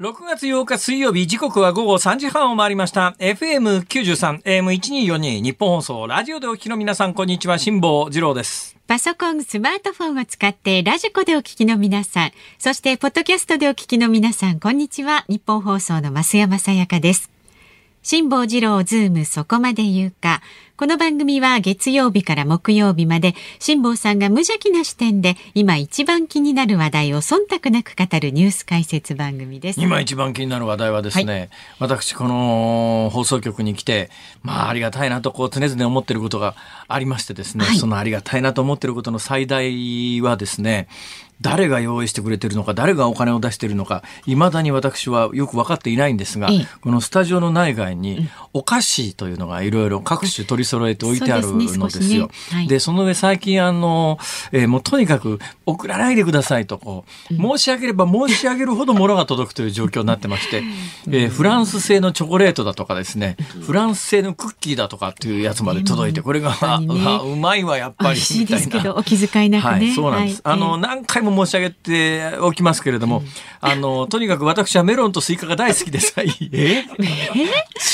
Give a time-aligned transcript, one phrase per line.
[0.00, 3.14] 6月8日水曜日、時刻は午後3時半を回りました。
[3.18, 8.78] FM93、AM1242、日本放送、ラジオでお聞きの皆さん、こんにちは、辛坊治郎です。
[8.86, 15.26] パソコン、スマートフォンを使ってラジコでお聞きの皆さん、そしてポッドキャストでお聞きの皆さん、こんにちは。
[15.28, 17.30] 日本放送の増山さやかです。
[18.02, 20.40] 辛坊治郎ズームそこまで言うか。
[20.78, 29.82] この番組は月曜日から木曜日まで辛坊さんが無邪気な視点で今一番気になる話題を忖度なく語るニュース解説番組です。
[29.82, 34.08] 今一番気になる話題はですね、私、この放送局に来て、
[34.42, 36.56] まあ、ありがたいなと、こう、常々思っていることが
[36.88, 40.88] ありましてですね、はいそのありがたいなと思っていることの最大はですね、
[41.40, 46.66] 誰が用意してくれてるのか、誰がお金を出しているのか、未だに私はよく分かっていないんですが、ええ。
[46.80, 51.88] このスタジオの内外に、お菓子というのがいろいろ各種取り揃えて置いてあるのですよ。
[51.88, 52.28] 少しね。
[52.50, 52.68] はい。
[52.68, 54.18] で、その上最近あの、
[54.52, 60.62] えーもうとにかく送らないでくださいとこう、申し上げれば申し上げるほど物が届くという状況になってまして、
[61.08, 68.14] えーフランス製のチョコレートだとかですね、フランス製のクッキーだとかっていうやつまで届いて、これが、ね あうまいわ、やっぱり。
[68.14, 68.94] 美味しいですけみたいな。
[68.94, 69.70] ど、お気遣いなくね。
[69.70, 70.42] はい、そうなんです。
[70.44, 70.54] はい。
[70.54, 73.22] あの、何回も申し上げておきますけれども、
[73.60, 76.84] あの、とにかく私はメロンとスイカが大好きでさえ、え？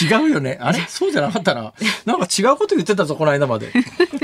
[0.03, 0.59] 違うよね。
[0.61, 0.81] あれ？
[0.89, 1.73] そうじゃなかったな。
[2.05, 3.73] なんか違うこと言ってたぞ、この間まで。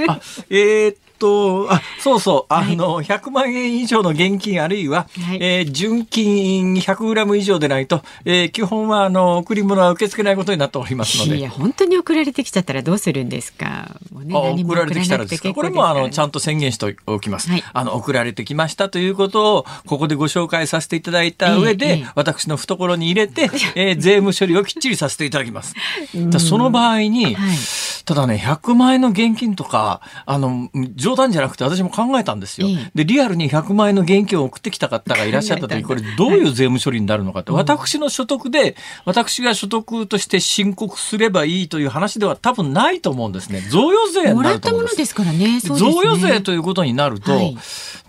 [0.08, 11.38] あ、えーっと、あ、そうそう、あの、100万円以上の現金あるいは、はいえー純金 100g 以上でないと、えー基本は、あの、贈り物は受け付けないことになっておりますので。
[11.38, 13.96] いや、本当に送られてきちゃったらどうするんですか？
[14.12, 14.34] もうね、
[14.64, 15.52] 送られてきたらですか？
[15.54, 17.50] これもあのちゃんんと宣言しておきます。
[17.50, 23.42] はいあの送られてきましたということをここでご紹介させていただいた上で、ええええ私の懐に入れて、
[23.74, 25.74] えー税務処理をきっちりさせていただきます。
[26.14, 27.56] だその場合に、はい
[28.04, 30.68] ただね100万円の現金とかあの
[31.12, 32.68] 冗談じゃなくて私も考えたんですよ。
[32.68, 43.60] ええでリアルに100万円の現金を送ってきた方がいらっしゃった時これどういう税務処理になるのかって、私の所得で私が所得として申告すればいいという話では多分ないと思うんですね。
[43.70, 45.14] 贈与税にもならったものです。
[45.14, 45.38] からね。
[45.38, 47.56] ね贈与税ということになると、はい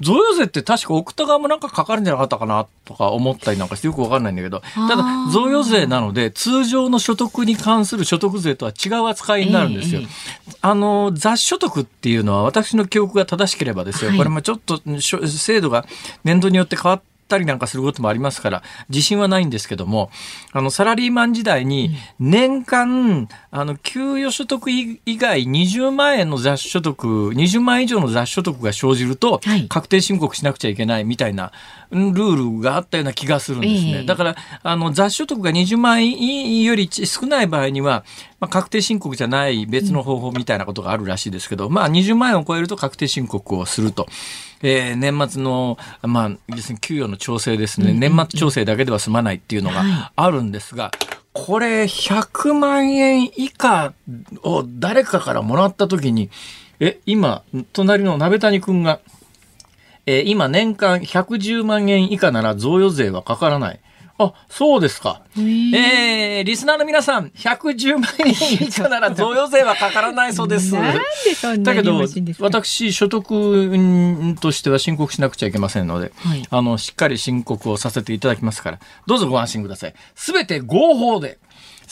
[0.02, 10.02] 贈与税って確か送った側もなんかかかるんじゃなかったかなとか思ったりなんかしてよくわかんないんだけど、ただ贈与税なので通常の所得に関する所得税とは違う扱いになるんですよ。
[10.02, 10.08] ええ
[10.62, 14.18] あの、雑所得っていうのは私の記憶が正しければですよ、はい。
[14.18, 15.86] これもちょっと制度が
[16.24, 20.12] 年度によって変わったりなんかすることもありますから、自信はないんですけども、
[20.52, 31.52] あの、サラリーマン時代に年間、あの、給与所得以外20万円の雑所得、20万円以上の雑所得が生じるとはい、確定申告しなくちゃいけないみたいな
[31.94, 34.00] うんルールがあったような気がするんですね。
[34.00, 34.06] ええ。
[34.06, 38.04] だから、あの、雑所得が20万円より少ない場合には、
[38.44, 44.06] まあ、確定申告じゃない別の方法みたいなことがあるらしいですけど、まあ、20万円を超えると確定申告をすると。
[44.62, 47.94] えー年末の、まあ、要するに給与の調整ですね。
[47.94, 50.92] 年末調整だけでは済まないっていうのはいがあるんですが、
[51.32, 53.94] これ、100万円以下
[54.44, 56.30] を誰かからもらったときに、
[56.82, 59.00] え、今、隣の鍋谷くんが、
[60.06, 63.80] えー今年間110万円以下なら贈与税はかからない。
[64.20, 65.22] あ、そうですか。
[65.38, 70.72] えー、リスナーの皆さん、110万円以下なら贈与税はかからないそうです。
[70.72, 70.80] で
[71.64, 72.00] だけど
[72.40, 81.40] 私所得うんとしては申告しなくちゃいけませんので、はいあのしっかり申告をさせていただきますからどうぞご安心くださいすべて合法で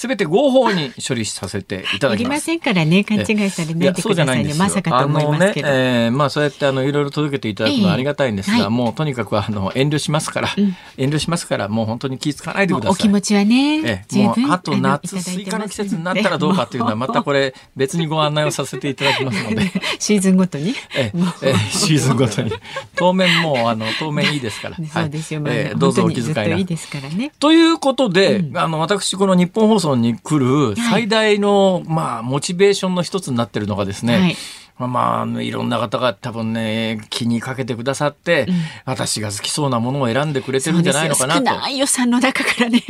[0.02, 4.56] すべて合法に処理させていただいりまきますせんからね、勘違いされないでくださいね。
[4.56, 5.68] まさかと思いますけど。
[5.68, 8.72] あのね、えーまあそうやってあのいろいろ届けていただくのはありがたいんですが、ええはい。
[8.72, 10.50] もうとにかくあの遠慮しますから、
[10.98, 12.92] 遠慮しますからもう本当に気ぃつかないでください。
[12.94, 19.72] お気持ちはね、ええ、十分もうあとの夏スイカの季節になったらどうかっていうのはまたこれ 別にご案内をさせていただきますので。
[20.00, 20.74] シーズンごとに？
[20.96, 21.20] ええ。
[21.44, 22.52] ええシーズンごとに。
[22.96, 27.32] 当面もうあの当面いいですから、そうですよ、まあええどうぞお気遣いな本当にずっといいですからね。
[27.40, 34.36] ということで、あの私この日本放送に来る最大の、まあモチベーションの一つになってるのがですね、はい
[34.78, 38.48] まあいろんな方が多分ね、気にかけてくださって、
[38.86, 41.40] 私が好きそうなものを選んでくれてるんじゃないのかなと。
[41.40, 42.82] 少ない予算の中からね、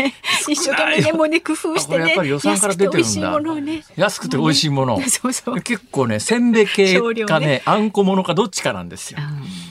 [0.47, 3.83] 一生懸命ね、もうね、工夫してね、やっぱり予算から出てるんだ安くて美味しいものをね。
[3.95, 5.01] 安くて美味しいもの。
[5.09, 5.61] そうそう。
[5.61, 9.19] 結構ね、せんべい系かねねあんこものかどっちかなんですよ。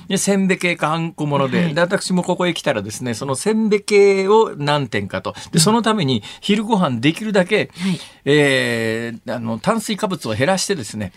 [0.09, 5.35] でせんべい系かあんこもので,、はいで、私もここへ来たらですね、そのせんべい系を何点かと。
[5.53, 11.13] で、そのために昼ご飯できるだけ、はいえーあの、炭水化物を減らしてですね、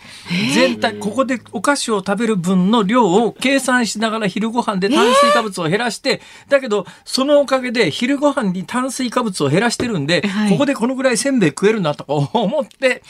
[0.54, 13.02] 全体ここでお菓子を食べる分の量を計算しながら昼ご飯で炭水化物を減らして、だけどそのおかげで昼ご飯に炭水化物を減らしてるんで、はいここでこのぐらいせんべい食えるなとか思って、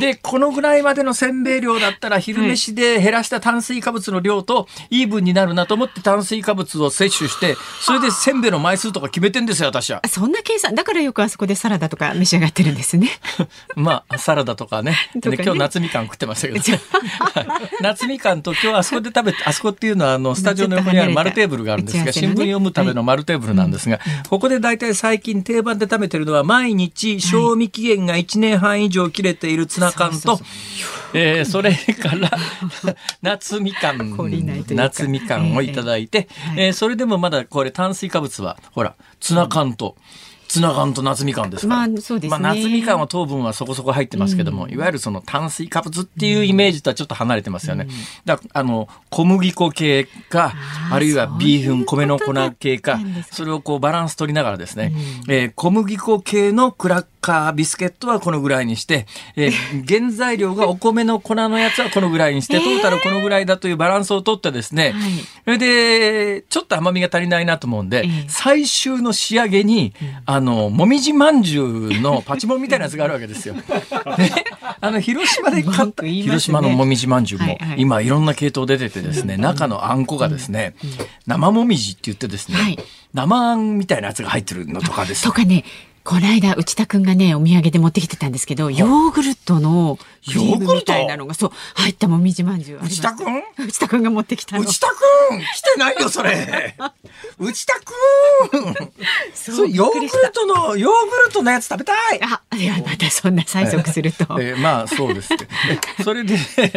[0.00, 10.00] でこのぐらいまでのせんべい量だったら昼飯で減らした炭水化物の量とイーブンになるなと思って炭水化物を摂取してそれでせんべいの枚数とか決めてんですよ私は。
[10.04, 13.10] あそんな計算だからよくあそこでサラダとか召し上がってるんですね。
[13.76, 14.96] まあ、サラダとかね。
[15.14, 16.80] ねで今日夏みかん食ってましたけどね。
[17.80, 30.40] 夏みかんと今日あそこで食べて、あそこっていうのはあのスタジオの横にある丸テーブルがあるんですが、新聞読むための丸テーブルなんですが、ここで大体最近定番で食べてるのは毎日賞味期限が1年半以上切れているツナ缶と
[31.12, 32.30] えーそれから
[33.22, 34.16] 夏みかん
[34.70, 39.96] 夏みかんをいただいて、えそれでもまだこれ炭水化物はほらツナ缶と、
[40.48, 41.66] ツナ缶と夏みかんです。
[41.66, 42.38] まあそうですね。
[42.38, 47.88] まあ、夏みかんは糖分はそこそこ入ってますけども、いわゆるその炭水化物っていうイメージとはちょっと離れてますよね。
[48.24, 50.54] だからあの小麦粉系か
[50.90, 52.98] あるいはビーフン米の粉系か
[53.30, 54.92] それをこうバランス取りながらですね、
[55.28, 59.06] えー小麦粉系のクラッカービスケットはこのぐらいにして、
[59.36, 65.12] えー 原材料がお米の粉のやつはこのぐらいにして、トータルこのぐらいだというバランスを取ってですね、はい。
[65.44, 68.24] それでちょっと甘みが足りないなと思うんで、ええ。
[68.28, 69.92] 最終の仕上げに、
[70.36, 73.54] あのもみじまんじゅうのパチモンみたいなやつがあるわけですよ。
[73.56, 73.64] ね、
[74.80, 76.10] あの広島で買文った、ね。
[76.10, 77.80] 広島のもみじまんじゅうも、はいはい。
[77.80, 80.74] 今いろんな系統出ててですね、中のあんこがですね、
[81.26, 82.78] 生もみじって言ってですね、はい。
[83.14, 85.64] 生あんみたいなやつが入ってるのとかですとかね
[86.06, 93.42] この間内田くんがねお土産で持ってきてたんですけどヨーグルトのクリームみたいなのがそう入ったもみじまんじゅう内田くん？
[93.66, 94.62] 内田くんが持ってきたの。
[94.62, 94.92] 内田く
[95.34, 95.40] ん？
[95.40, 96.76] 来てないよ、それ。
[97.38, 98.74] 内田くん？
[99.34, 102.20] そそうヨーグルトの、ヨーグルトのやつ食べたい。
[102.22, 105.28] あいやまたそんな催促すると、 えーまあそうです
[106.02, 106.36] それで、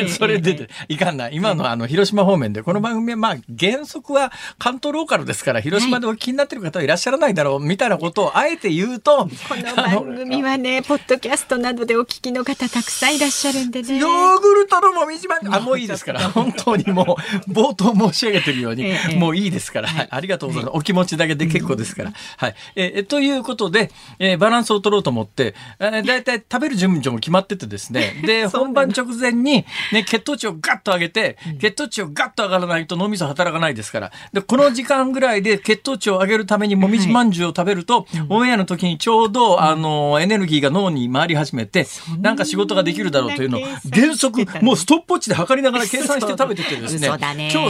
[0.10, 1.36] それで、いかんない。
[1.36, 16.30] 今のあの、広島方面で、この番組はまあ原則は関東ローカルですから、広島でお気になってる方はいらっしゃらないだろう、みたいなことをあえて言うと、この番組はねポッドキャストなどでお聞きの方たくさんいらっしゃるんでねヨーグルトのもみじまんじゅうあ、もういいですから。
[16.30, 17.18] 本当にも
[17.48, 19.90] う、冒頭申し上げてるようにええ、もういいですから。
[19.90, 20.08] はい。
[20.10, 20.78] ありがとうございます。
[20.78, 22.14] お気持ちだけで結構ですから。
[22.38, 22.56] はい。
[22.76, 28.22] えー、ということで、えーバランスを取ろうと思って、えー、だいたい食べる順序も決まっててですね。
[28.26, 34.12] で、本番直前に、ね、血糖値をガッと上げて、血糖値をガッと上がらないと脳みそ働かないですから。
[34.34, 41.88] で、この時間ぐらいで血糖値を上げるためにもみじまんじゅうを食べると、オンエアの時にちょうど、あの、エネルギーが脳に回り始めて、
[42.22, 43.62] なんか仕事ができるだろうというのを
[43.92, 47.18] 原則もうストップウォッチで測りながら計算して食べててですね今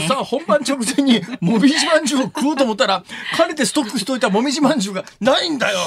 [0.02, 3.02] 日さ本番直前に もみじまんじゅうを食おうと思ったら
[3.38, 5.78] かねてストックしといたもみじまんじゅうがないんだよ。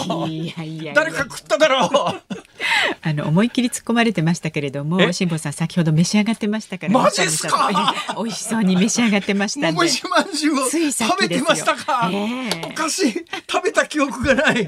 [0.95, 1.89] 誰か食っただろう。
[3.03, 5.13] あの思いっきり突っ込まれてましたけれどもえ？
[5.13, 7.69] 辛坊さん先ほど召し上がってましたからマジっすか？
[8.17, 9.71] 美味しそうに召し上がってましたんで。
[9.73, 12.67] もみじまんじゅうを食べてましたか、ええ。
[12.71, 13.13] おかしい。
[13.51, 14.67] 食べた記憶がない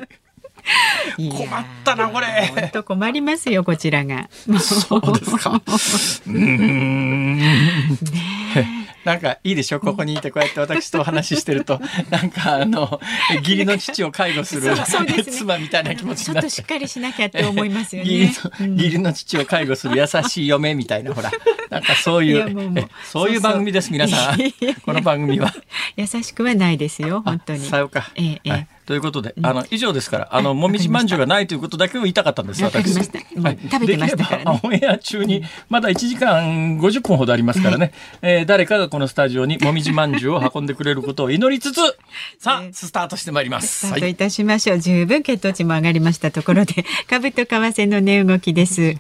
[1.17, 2.27] 困ったなこれ。
[2.55, 4.29] 本当困りますよこちらが。
[4.59, 5.51] そうですか。
[5.61, 7.39] うーん
[9.05, 9.79] なんかいいでしょ？
[9.79, 11.79] ここにいてこうやって私とお話ししてると。
[12.09, 12.99] なんかあの
[13.37, 14.83] 義理の父を介護するね。
[15.29, 18.33] 妻みたいな気持ちちょっになってとしっかりしなきゃって思いますよ義理ね。
[18.61, 21.31] の義理の父を介護する優しい嫁みたいなほら。
[21.69, 24.37] なんかそういいうそういう番組です皆さん。
[24.83, 25.53] この番組は。
[25.97, 27.59] 優しくはないですよ本当に。
[27.59, 28.49] さようか、ええええ。
[28.49, 32.43] はい、ということで、あの以上ですからあのもみじまんじゅうがないということだけを言いたかった。
[32.43, 33.11] んです私食
[33.79, 34.59] べてましたからね。
[34.63, 37.91] オンエア中にまだ1時間50分ほどありますからね、
[38.21, 41.79] えー誰かがこのスタジオにもみじまんじゅうを運んでくれることを祈りつつ
[42.39, 42.69] さあね。
[42.73, 43.87] スタートしてまいります。
[43.87, 44.79] はいスタートいたしましょう。
[44.79, 48.95] 十分血糖値も上がりましたところで、株と為替の値動きです。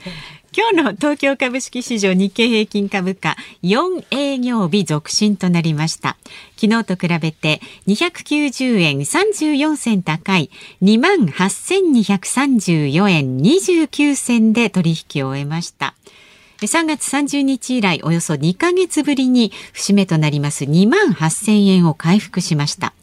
[0.57, 6.15] 今日の東京株式市場日経平均株価4営業日続伸となりました。
[6.55, 10.49] 昨日と比べて290円34銭高い
[10.81, 15.93] 28,234円29銭で取引を終えました。
[16.61, 22.93] 3月30日以来およそ2ヶ月ぶりに節目となります2万8000円を回復しました。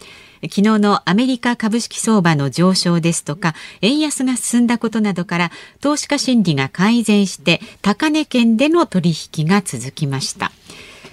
[0.43, 10.51] 昨日のアメリカ株式相場の上昇ですとか円安が進んだことなどから投資家心理が改善して高値圏での取引が続きました。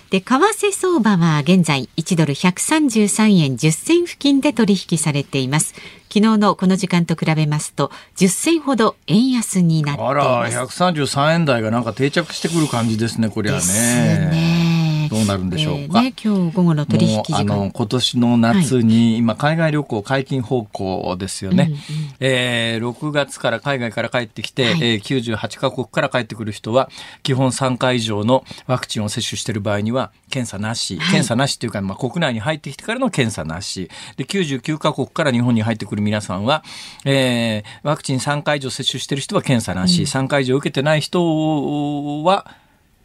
[0.10, 5.76] で、為替相場は現在1ドル133円10銭付近で取引されています。
[6.12, 10.56] 昨日のこの時間と比べますと10銭ほど円安になっていあます。
[10.56, 14.69] ら133円台がなんか定着してくる感じですねこりゃね。
[15.10, 15.80] どうなるんでしょうか。
[15.80, 21.68] えーね、今日午後の取引あの今年の夏に、今海外旅行解禁方向ですよね。
[21.70, 21.80] うんうん。
[22.20, 24.74] えー6月から海外から帰ってきて、はい。
[24.74, 26.90] えー98カ国から帰ってくる人は
[27.24, 31.08] 基本3回以上のワクチンを接種している場合には検査なし、はい。
[31.08, 33.90] 検査なしっていうか、まあ、国内に入ってきてからの検査なし。
[34.18, 36.64] で99カ国から日本に入ってくる皆さんは、
[37.06, 42.46] えーワクチン3回以上接種している人は検査なし、3回以上受けてない人は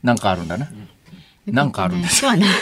[0.03, 0.69] なんかあるんだね。
[1.53, 2.17] なんかあるんです。
[2.21, 2.47] そうはな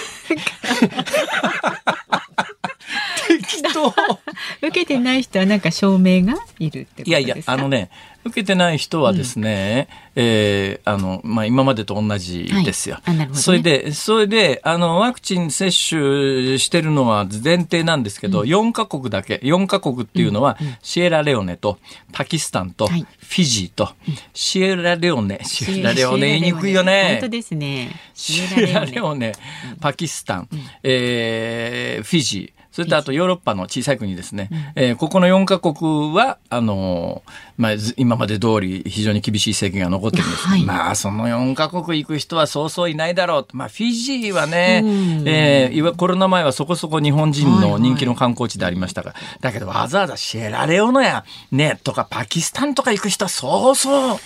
[3.28, 3.94] 適当
[4.66, 7.08] 受けてない人はなんか証明がいるってことですか？
[7.10, 7.68] いやいや、あの。
[7.68, 7.90] ね、
[8.24, 12.98] 受けてない人はですね、えーあの、まあ、今までと同じですよ。
[13.02, 13.28] はいね。
[13.32, 21.78] それで、それで、あの、ワクチン接種してるのは前提なんですけど、4カ国だけ、4カ国っていうのは、シエラレオネと、
[22.12, 23.02] パキスタンと、はい。
[23.02, 23.90] フィジーと、
[24.34, 26.38] シエラレオネ、シエラレオネ。
[26.38, 27.18] 言いにくいよね。
[27.20, 27.90] 本当ですね。
[28.14, 29.32] シエラレオネ、
[29.80, 30.48] パキスタン、
[30.82, 34.48] えーフィジー、それとあとヨーロッパの小さい国ですね。
[34.74, 43.56] えーここの4カ国は、あのーまあ、ず今まで通り非常に厳しい政権が残ってるんですはいまあ、その4カ国行く人はそうそういないだろうと。
[43.56, 54.18] まあ、フィジーはねうん、えーコロナ前はそこそこ日本人はいはいの人気の観光地でありましたが、だけどわざわざシエラレオネや、ね、とかパキスタンとか行く人はそうそう、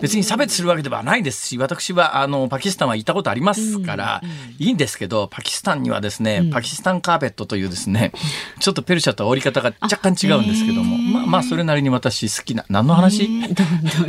[0.00, 4.22] 別に差別するわけではないですし、私はあのパキスタンは行ったことありますから、
[4.58, 8.12] いいんですけど、パキスタンにはですね、パキスタンカーペットというですね、
[8.60, 13.28] ちょっとペルシャとは折り方が若干違うんですけども、まあまあそれなりに私好きな、何の話、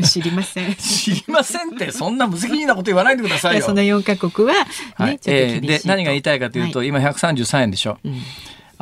[0.04, 0.76] 知りません。
[0.76, 3.64] 知りませんって、そんな無責任なこと言わないでくださいよ。
[3.64, 5.20] その4カ国は、ね、はい。
[5.20, 7.94] ちょっと厳しいと、えーで何が言いたいかというと、は今133円でしょ。
[7.94, 7.98] ん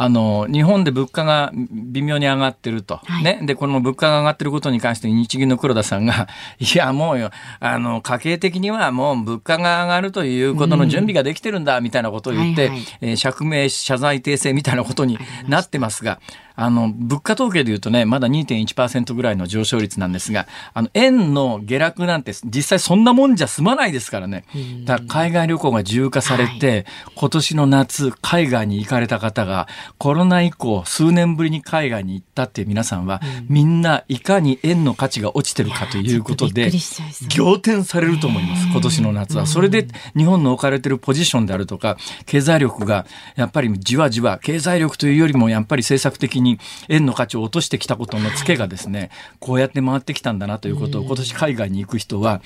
[0.04, 3.24] あの日本で物価が微妙に上がってると、はい。
[3.24, 6.28] ね、でこの物価が上がってることに関して日銀の黒田さんが
[6.58, 7.30] いやもうよ
[7.60, 12.88] あの家計的にはもう物価が上がるということの準備ができてるんだみたいなことを言って、はいはい。
[13.02, 16.20] えー釈明謝罪訂正みたいなことになってますが
[16.56, 24.46] あの物価統計でいうとねまだ2.1%ぐらいの上昇率なんですがあの円の下落なんて実際そんなもんじゃ済まないですからね。
[24.86, 29.68] だから海外旅行が自由化されて、今年の夏海外に行かれた方が
[29.98, 37.30] コロナ以降数年ぶりに海外に行ったっていう皆さんは、みんないかに円の価値が落ちてるかということでいやーちょっとびっくりしちゃいそう。
[37.30, 39.46] 仰天されると思います今年の夏は。
[39.46, 43.06] それで日本の置かれてるポジションであるとか経済力が
[43.36, 46.41] やっぱりじわじわ経済力というよりもやっぱり政策的に
[46.90, 52.42] 円の価値を落としてきたことのツケがですねこうやって回ってきたんだなということを今年海外に行く人は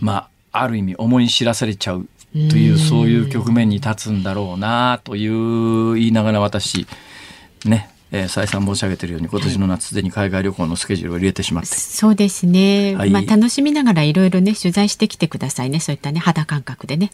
[0.00, 6.86] まあある意味思い知らされちゃうというそういう局面に立つんだろうなという言いながら私
[7.64, 12.94] ねえー再三申し上げているように今年の夏すでに海外旅行のスケジュールを入れてしまってそうですね。
[12.94, 15.80] はいまあ楽しみながらいろいろね取材してきてくださいね。
[15.80, 17.10] そういったね肌感覚でね。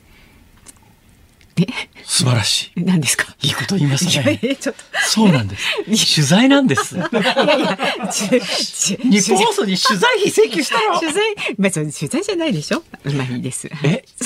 [1.59, 1.67] え、
[2.05, 3.27] 素晴らしい何ですか？
[3.43, 4.81] いいこと言いますねえちょっと。
[5.09, 6.15] そうなんです。
[6.17, 6.97] 取材なんです。
[6.99, 7.79] いやいや
[8.12, 8.29] ち
[8.67, 10.99] ち日本放送に取材費請求したの？
[11.00, 11.23] 取材、
[11.59, 12.83] まあ、そう取材じゃないでしょ？
[13.05, 13.69] まあいいです。
[13.83, 14.05] え？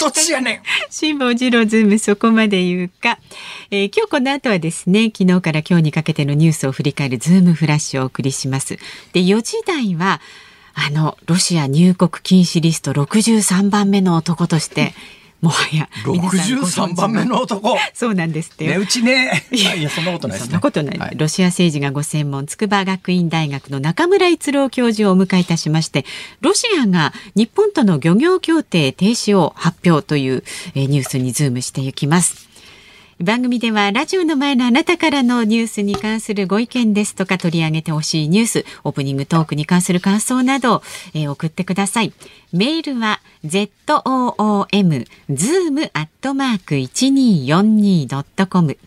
[0.00, 0.62] どっちやねん？
[0.90, 3.18] 辛坊治郎ズームそこまで言うか、
[3.70, 8.76] えー今日この後はですね昨日から今日にかけてのニュースを振り返るズームフラッシュをお送りします
[9.12, 10.20] で4時台は
[10.74, 14.94] あのロシア入国禁止リスト63番目の男として
[15.40, 17.76] もはや皆さんご存知63番目の男。
[17.94, 19.46] そうなんですってよ値打ちね。
[19.50, 20.46] いやいや、そんなことないですね。
[20.46, 26.04] そんなことない、はいロシア政治がご専門筑波学院大学の中村逸郎教授をお迎えいたしまして
[26.40, 30.44] ロシアが日本との漁業協定停止を発表という、
[30.74, 32.49] えーニュースにズームしていきます。
[33.22, 42.14] 番組ではラジオの前のあなたからのニュースに関するご意見ですとか取り上げてほしいニュース、オープニングトークに関する感想など、えー送ってください。
[42.54, 48.78] メールは zoom zoom アットマーク 1242.com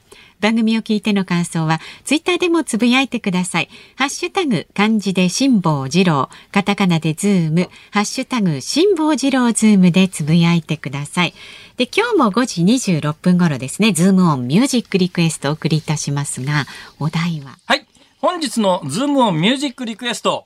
[0.43, 3.69] 番組を聞いての感想はツイッターでもつぶやいてください。
[3.95, 11.33] ハッシュタグ漢字で辛坊治郎、カタカナでズーム、ハッシュタグ辛坊治郎ズームでつぶやいてください。
[11.77, 16.65] で、今日も5時26分頃ですね、ズームオンミュージックリクエストをお送りいたしますが、
[16.99, 17.57] お題は？
[17.65, 17.87] はい。
[18.19, 20.45] 本日のズームオンミュージックリクエスト。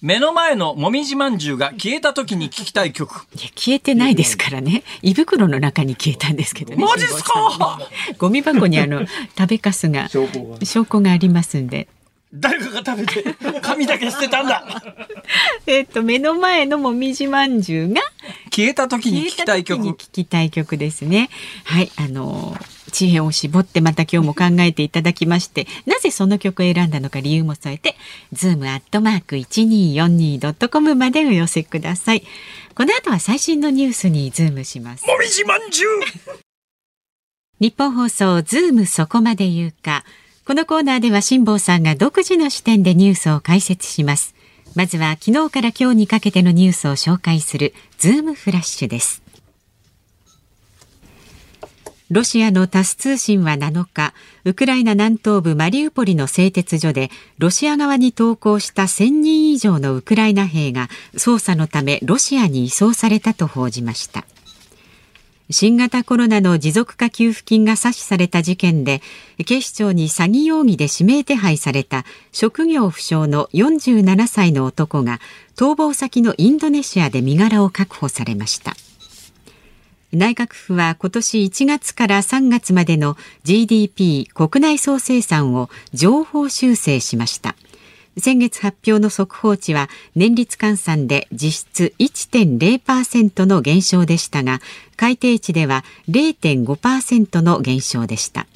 [0.00, 3.26] 目の前のもみじまんじゅうが消えた時に聞きたい曲。
[3.34, 4.84] いや消えてないですからね。
[5.02, 6.84] 胃袋の中に消えたんですけどね。
[6.84, 7.78] マジっすか？
[7.80, 7.86] ね
[8.18, 9.04] ゴミ箱にあの
[9.36, 11.88] 食べかすが証拠がありますんで。
[12.32, 14.64] 誰かが食べて、髪だけ捨てたんだ。
[15.66, 18.02] えっと目の前のもみじまんじゅうが
[18.50, 19.82] 消えた時に聞きたい曲。
[19.82, 21.30] 聞きたい曲ですね。
[21.64, 22.56] はい、あの
[22.90, 27.96] 知恵を絞ってまた今日も考えていただきましてなぜその曲を選んだのか理由も添えて
[28.32, 32.22] ズームアットマーク 1242.com までお寄せください
[32.74, 35.90] この後は最新のニュースにズームしますもみじまんじゅう
[37.60, 40.04] 日本放送ズームそこまで言うか
[40.48, 44.34] このコーナーでは辛坊さんが独自の視点でニュースを解説します
[44.74, 49.20] まずは昨日から今日にかけてのニュースを紹介するズームフラッシュです
[52.10, 54.14] ロシアのタス通信は7日、
[54.46, 64.24] ウクライナ南東部マリウポリの製鉄所で、ロシア側に投降した1000人以上のウクライナ兵が捜査のためロシアに移送されたと報じました。
[65.50, 69.00] 新型コロナの持続化給付金が詐取された事件で、
[69.46, 75.20] 警視庁に詐欺容疑で指名手配された職業不詳の47歳の男が
[75.56, 78.76] 逃亡先のインドネシアで身柄を確保されました。
[80.12, 87.56] 内閣府は今年1月から3月までの GDP 国内総生産を情報修正しました
[88.18, 94.60] 先月発表の速報値は年率換算で実質1.0%の減少でしたが
[94.96, 98.46] 改定値では0.5%の減少でした。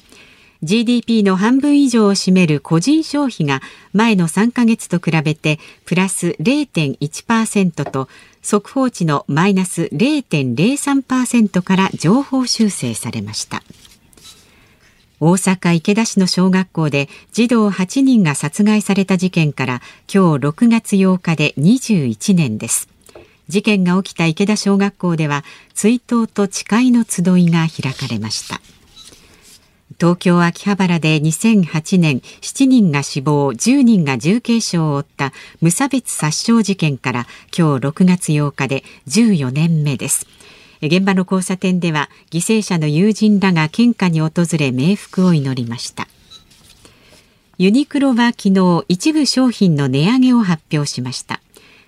[0.63, 8.07] GDP の半分以上を占める個人消費が前の3ヶ月と比べてプラス0.1%と
[8.41, 13.61] 速報値のマイナス0.03%から情報修正されました。
[15.25, 19.81] 大阪池田市の小学校で児童8人が殺害された事件から
[20.13, 22.89] 今日6月8日で21年です。
[23.47, 28.59] 事件が起きた池田小学校では追悼と誓いの集いが開かれました。
[29.97, 37.27] 東京秋葉原で2008年7人が死亡10人が重軽傷を負った無差別殺傷事件から
[37.57, 40.27] 今日6月8日で14年目です。
[40.87, 46.07] 現場の交差点では犠牲者の友人らが献花に訪れ冥福を祈りました。
[47.57, 51.39] ユニクロは昨日一部商品の値上げを発表しました。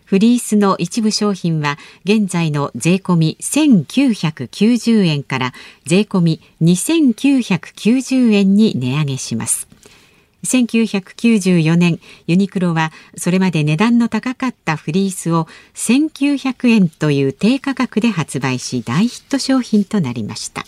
[0.05, 5.53] フリースの一部商品は現在の税込み1990円から
[5.85, 9.64] 税込み2990円に値上げします。
[10.45, 20.65] 1994年ユニクロはそれまで値段の高かったフリースを1900円という低価格で発売し大ヒット商品となりました。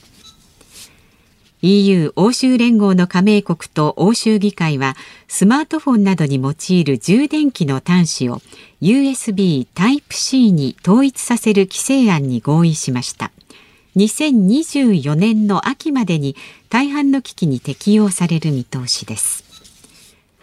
[1.64, 4.96] EU 欧州連合の加盟国と欧州議会は
[5.28, 8.42] スマートフォンなどに用いる充電器の端子を
[8.80, 13.32] USB Type-C に統一させる規制案に合意しました。
[13.96, 16.36] 2024年の秋までに
[16.70, 19.47] 大半の機器に適用される見通しです。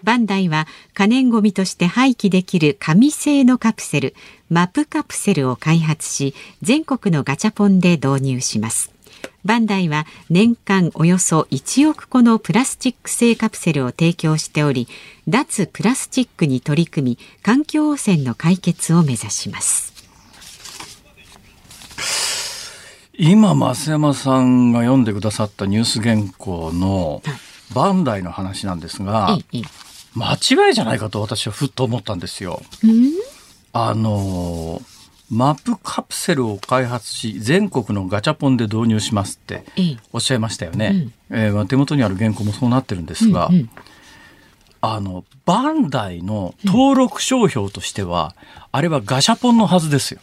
[0.05, 4.15] バンダイは可燃ごみとして廃棄できる紙製のカプセル
[4.51, 8.93] マプカプセルを開発し全国のガチャポンで導入します。
[9.45, 14.89] バンダイは年間およそ1億個のプラスチック製カプセルを提供しており
[15.27, 19.95] 脱プラスチックに取り組み環境汚染の解決を目指します。
[23.17, 27.23] 今増山さんが読んでくださったニュース原稿の
[27.73, 29.39] バンダイの話なんですが、
[30.15, 32.63] 間違いじゃないかと私はふっと思ったんですよ。
[33.73, 34.81] あの
[35.31, 39.65] マップカプセルを開発し全国のガチャポンで導入しますって
[40.13, 43.71] おっしゃいましたよね、うん、えー、手元にある原稿もそうなってるんですが、うんうん、
[44.81, 50.21] あのバンダイの登録商標としては、うん、あれはガシャポンのはずですよ。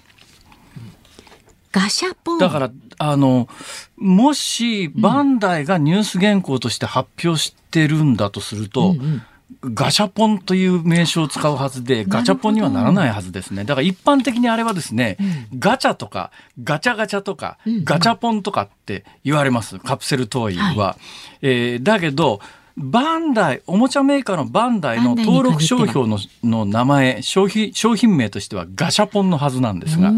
[1.74, 2.38] ガシャポン。
[2.38, 3.50] だからあの
[3.98, 9.22] もしバンダイがニュース原稿として発表してるんだとすると、うんうん
[9.64, 13.64] ガチャポンという名称を使うはずで、ガチャポンにはならないはずですね。
[13.64, 15.18] だから一般的にあれはですね、
[15.52, 16.32] うん、ガチャとか、
[16.64, 19.80] ガチャガチャとか、うん、ガチャポンとかって言われます。
[19.80, 20.64] カプセルトイは。
[20.76, 20.98] は
[21.42, 22.40] い、えー、だけど、
[22.78, 30.12] バンダイ、おもちゃメーカーのバンダイの登録商標のの名前、商品、商品名としてはガシャポンのはずなんですが。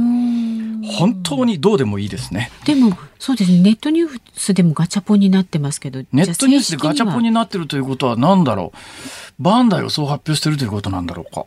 [0.91, 2.51] 本当にどうでもいいですね。
[2.65, 3.61] でもそうですね。
[3.61, 9.43] ネットニュースでもガチャポンになってますけど、ネットニュースでガチャポンになってるということは何だろう。
[9.43, 11.45] バンダイをそう発表してるということなんだろうか。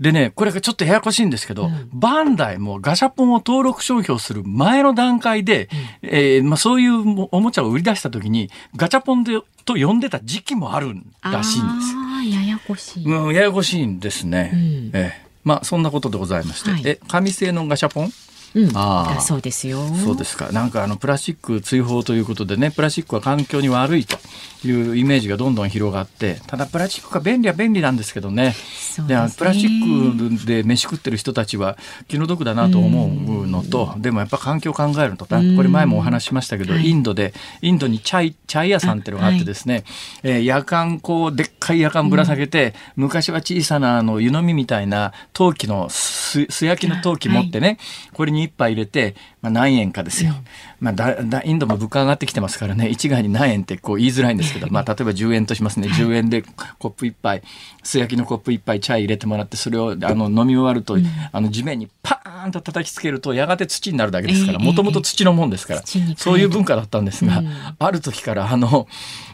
[0.00, 5.68] でね、これがちょっとややこしいんですけど、うん、バンダイもガシャポンを登録商標する前の段階で、
[6.02, 12.34] うん、えー、まあ、そういうおもちゃを売り出した時に、ガチャポンでと呼んでた時期もあるらしいんです。
[12.34, 13.04] ややこしい。
[13.04, 14.50] うん、ややこしいんですね。
[14.52, 16.70] うん、えー、まあ、そんなことでございまして。
[16.70, 18.12] はい、え、紙製のガシャポン
[18.54, 19.84] うん、あそうですよ。
[20.04, 20.52] そうですか。
[20.52, 24.16] なんかあのプラスチック追放ということでね、プラスチックは環境に悪いと
[24.64, 28.44] いうイメージがどんどん広がって、ただプラスチックが便利は便利なんですけどね。
[28.44, 29.08] ですね。
[29.36, 31.76] プラスチックで飯食ってる人たちは
[32.08, 36.88] 気の毒だなと思うのと、でもやっぱ環境を考えるとね、これ前もお話ししましたけど、はい。
[36.88, 39.84] インドでインドにチャイチャイ屋さんっていうのがあってですね、
[40.22, 47.78] えー夜間こうでっかい夜間ぶら下げて、昔は小さなあの湯飲みみたいな陶器のす素焼きの陶器持ってね、
[48.12, 50.32] これに一杯入れて、まあ、何円かですよ、
[50.80, 52.88] まあ、だだインドも物価上がってきてますからね。
[52.88, 55.88] 一概に何円ってこう言いづらいんですけど、まあ、例えば10円としますね。
[55.88, 56.42] 10円で
[56.78, 57.42] コップ一杯
[57.82, 60.96] 素焼きのコップ一杯チャイ入れてもらってそれをあの飲み終わると、
[61.32, 65.82] あの地面にパーンと叩きつけるとやがて土になるだけですからええもともと土のもんですから、
[66.16, 67.48] そういう文化だったんですが、うん。
[67.78, 68.86] ある時からあの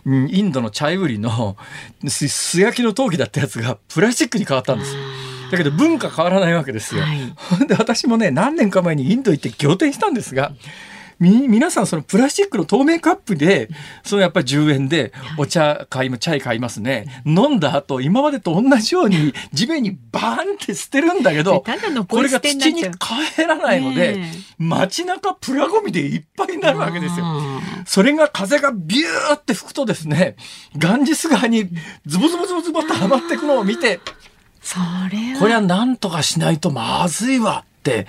[0.04, 1.56] うんインドのチャイ売りの
[2.06, 4.94] す素焼きの陶器だったやつがプラスチックに変わったんです。
[4.94, 5.00] よ。
[5.50, 7.02] だけど文化変わらないわけですよ。
[7.02, 7.66] はい。
[7.66, 10.52] で私もね何年か前にインド行って仰天したんですが
[11.20, 13.68] み皆さんそのプラスチックの透明カップで
[14.02, 17.22] そのやっぱり10円でお茶買いまチャイ買いますね。
[17.26, 21.62] 飲んだ後今までと同じように地面にバーンって捨てるんだけど
[22.08, 27.24] これが土に帰らないので、ね街中プラゴミでいっぱいになるわけですよ。
[27.24, 30.36] あそれが風がビューって吹くとですね、
[30.76, 31.70] ガンジス川に
[32.04, 34.00] ズボズボズボズボってはまっていくのを見て、
[34.62, 34.78] そ
[35.10, 35.40] れは。
[35.40, 38.06] これは何とかしないとまずいわって、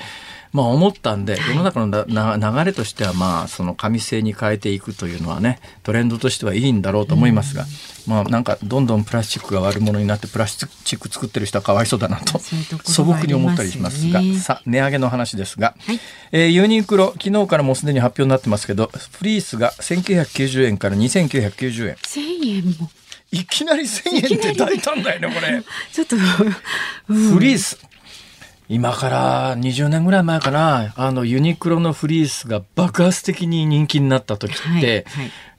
[0.53, 7.65] まあ思ったんで、世の中の流れとしてはまあその紙製に変えていくというのはね、トレンドとしてはいいんだろうと思いますが、
[8.05, 15.73] まあなんかどんどんプラスチックが悪者になってプラスチック作ってる人はかわいそうだなと素朴に思ったりしますが、さあ値上げの話ですが、
[16.33, 21.95] ユニクロ昨日からもうすでに発表になってますけど、フリースが1990円から2990円。
[22.03, 22.89] 千円も
[23.31, 25.63] いきなり1000円って大胆だよねこれ。
[25.91, 26.15] ちょっと、
[27.09, 27.77] うんフリース。
[28.71, 35.05] 今から20年ぐらい前かな、あのユニクロのフリースが爆発的に人気になった時って、はいはい。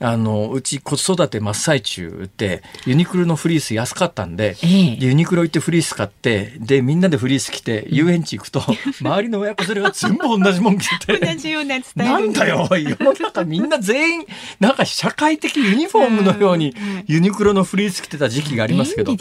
[0.02, 4.96] あのうち子育て真っ最中ってユニクロのフリース安かったんで、ええ。
[4.98, 8.62] ユニクロ行ってフリース買ってでみんなでフリース着て遊園地行くと、
[9.00, 11.26] 周りの親子連れが全部同じもん着てて。
[11.26, 14.26] 同じようなスタイルなんだよ、世の中みんな全員、
[14.58, 16.74] なんか社会的ユニフォームのように
[17.06, 19.12] ユニクロのフリース着てた時期がありますけど。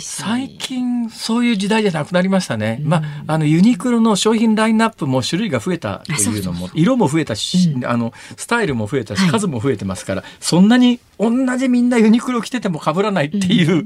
[0.00, 2.80] 最近そういう時代じゃなくなりましたね。
[2.82, 9.30] まあ、あのユニクロの商品ラインナップも種類が増えたというのも、色も増えたし、あの、スタイルも増えたし、はい。
[9.30, 13.84] 数も増えてますから、そんなに同じみんなユニクロ着てても被らないっていう、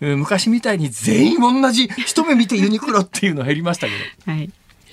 [0.00, 3.98] うん昔みたいに全員同じ、一目見てユニクロっていうの減りましたけど。
[4.32, 4.50] はい。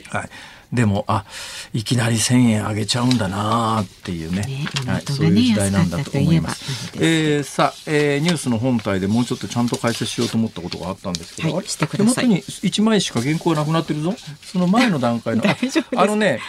[0.09, 0.29] はい。
[0.73, 1.25] でも、あ、
[1.73, 4.41] いきなり1000円上げちゃうんだなっていうね。
[4.41, 14.15] ねはい、そういう時代なんだと思いますえーさあ、えーニュースの本体でもうちょっとちゃんと解説しようと思ったことがあったんですけど、はいしてください手元に1枚しか原稿なくなってるぞ。
[14.43, 15.41] その前の段階の。
[15.43, 16.39] 大丈夫ですあのね、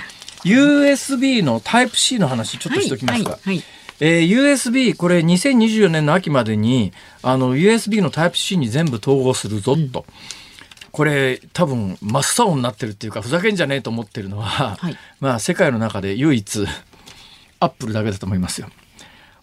[0.45, 3.31] USB のタイプ C の話ちょっとしておきますか。
[3.33, 3.65] はいはいはい
[4.01, 10.05] えー USB これ2024年の秋までにあの USB のタイプ C に全部統合するぞと、
[10.93, 16.67] これ多分真っ青になってるっていうかふざけんじゃねえと思ってるのは、はいまあ世界の中で唯一
[17.61, 18.69] アップルだけだと思いますよ。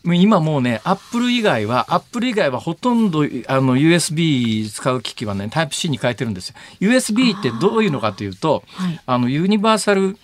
[0.05, 6.55] 今もうね、アップル以外は、アップル以外はほとんどあの USB 使う機器はね、タイプ C に変えてるんですよ。
[6.79, 10.17] USB ってどういうのかというと、はいあのユニバーサル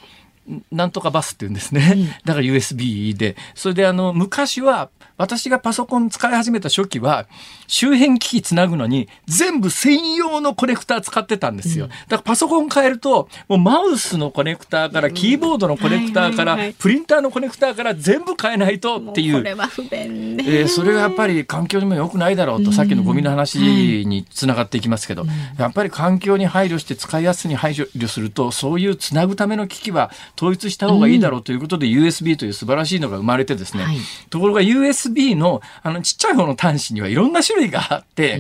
[0.72, 2.20] なんとかバスって言うんですね。
[2.24, 3.36] だから USB で。
[3.56, 7.26] それであの、昔は、私がパソコン使い始めた初期は、
[7.68, 11.88] 周辺機器つなぐのに、全部専用のコネクター使ってたんですよ。
[11.88, 19.38] だからパソコン変えると、もうマウスのコネクターから、キーボードのコネクターからプリンターのコネクターから全部変えないとっていう。
[19.38, 25.26] これは不便ね、えーそれがやっぱり環境にも良くないだろうと、さっきのゴミの話につながっていきますけど、
[25.58, 33.98] やっぱり環境に配慮して使いやすさに配慮するとそういうつなぐための機器は統一した方がいいだろうということで、USB という素晴らしいのが生まれてですね、はい。
[34.30, 35.05] ところが USB
[35.36, 38.40] のあのちっちゃい方の端子にはいろんな種類があって、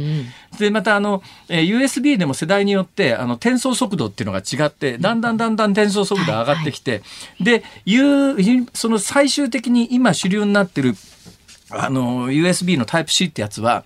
[0.59, 7.01] でまたあの、えー USB でも世代によってあの転送速度っていうのが違ってだんだんだんだん転送速度が上がってきて、
[7.39, 10.93] でいうその最終的に今主流になってる
[11.69, 13.83] あの USB のタイプ C ってやつは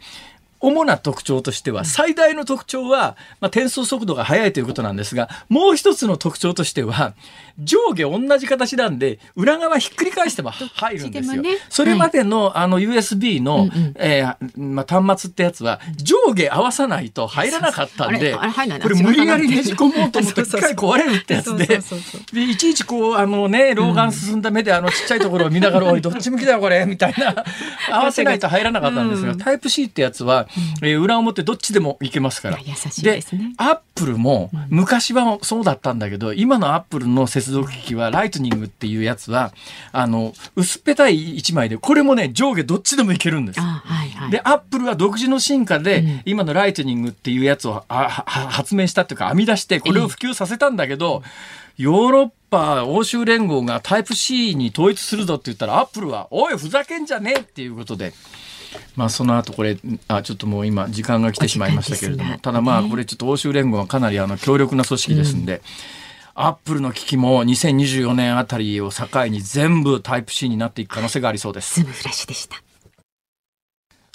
[0.60, 7.14] 主な特徴としては最大の特徴は、まあ、転送速度が速いということなんですがもう一つの特徴としては
[7.60, 11.42] 上下同じ形なんで裏側ひっくり返しても入るんですよ。
[11.42, 11.58] ね。
[11.70, 13.94] それまでの,、あの USB の、うんうん。
[13.98, 18.34] えーまあ、端末ってやつは上下合わさないと入らなかったんで
[18.82, 20.72] これ無理やりねじ込もうと思ってそうそうそう。
[20.72, 21.80] 一回壊れるってやつで。
[22.34, 27.44] でいちいちこうあのね老眼進んだ目であのちっちゃいところを見ながら「おいどっち向きだよこれ」みたいな。
[27.92, 29.38] 合わせないと入らなかったんですが、うん。
[29.38, 30.48] タイプ C ってやつは
[30.82, 32.60] えー裏表どっちでもいけますから。
[32.60, 39.54] 優しいですねアップルも昔はそうだったんだけど、今のアップルの接続機器はライトニングっていうやつは
[39.92, 43.60] あの薄っぺたい一枚でこれもね上下どっちでもいけるんです。
[43.60, 44.32] あはいはい。
[44.32, 51.24] でアップルは独自の進化で、うん今のライトニングっていうやつを発明したっていうか編み出してこれを普及させたんだけど、
[51.78, 58.14] ヨーロッパ欧州連合がタイプ C に統一するぞって言ったらアップルは「おいふざけんじゃねえ!」っていうことで。
[58.96, 59.78] まあその後これ
[60.08, 65.62] あちょっともう今時間が来てしまいましたけれどもただまあねこれちょっと欧州連合はかなりあの強力な組織ですんで、
[66.36, 72.62] アップルの機器も2024年あたりを境に全部タイプ C になっていく可能性がありそうですズームフラッシュでした。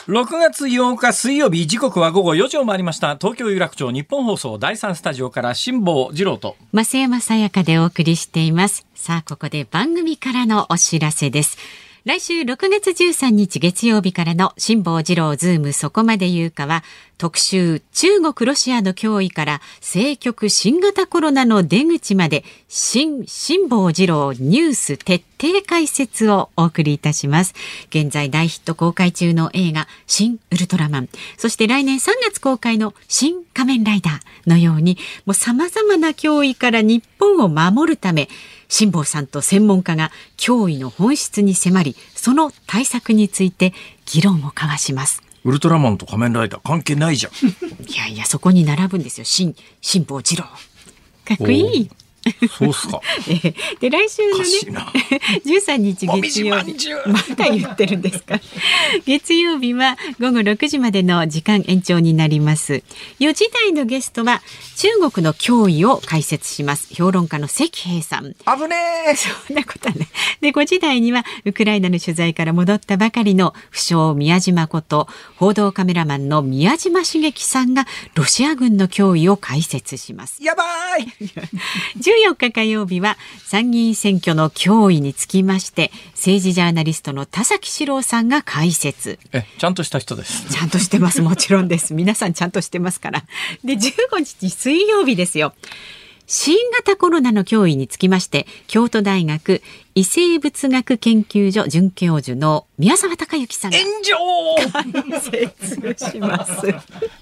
[0.07, 8.87] 6月8日水曜日時刻は午後4時を回りました東京有楽町日本放送第3スタジオから辛坊治郎と増山さやかでお送りしています。
[8.95, 11.57] さあ、ここで番組からのお知らせです。
[12.05, 16.85] 来週6月13日月曜日からの辛坊治郎ズームそこまで言うかは
[17.17, 27.55] 特集中国ロシアの脅威から政局新型コロナの出口まで新辛坊治郎ニュース徹底解説をお送りいたします。
[27.89, 38.29] 現在大ヒット公開中の映画新ウルトラマンそして来年3月公開の新仮面ライダーのようにもう様々な脅威から日本を守るため
[38.75, 43.73] 辛坊さんと専門家が脅威の本質に迫りその対策について
[44.05, 45.23] 議論を交わします。
[45.45, 47.33] ウルトラマンと仮面ライダー関係ないじゃん。
[47.89, 49.25] いやいやそこに並ぶんですよ。
[49.25, 50.45] 新辛坊治郎。
[51.25, 51.91] かっこいい
[52.49, 53.01] そうっすか。
[53.29, 54.93] え ーで来週のねな。
[55.45, 58.41] 13日月曜日まんじゅうまた言ってるんですか。
[59.07, 62.83] 月曜日は午後6時までの時間延長になります。
[63.21, 64.43] 4時台のゲストは
[64.77, 66.95] 中国の脅威を解説します。
[66.95, 68.35] 評論家の関平さん。
[68.35, 68.77] 危ね
[69.13, 69.15] え。
[69.17, 70.09] そんなことはね。
[70.41, 80.43] で、5時台には、ウクライナの取材から戻ったばかりの不詳宮島こと、報道カメラマンの宮島茂樹さんが、ロシア軍の脅威を解説します。
[80.43, 80.65] やば
[80.99, 81.07] い
[82.15, 89.19] 14日火曜日は、参議院選挙の脅威につきまして、政治ジャーナリストの田崎史郎さんが解説。
[89.33, 91.23] えちゃんとした人ですちゃんとしてます。
[91.23, 91.93] もちろんです。
[91.95, 93.25] 皆さんちゃんとしてますから。
[93.65, 95.55] で、15日水曜日ですよ。
[96.27, 99.63] 新型コロナの脅威につきまして、京都大学
[99.95, 103.79] 異生物学研究所准教授の宮沢隆之さんが。
[103.79, 106.53] 解説します。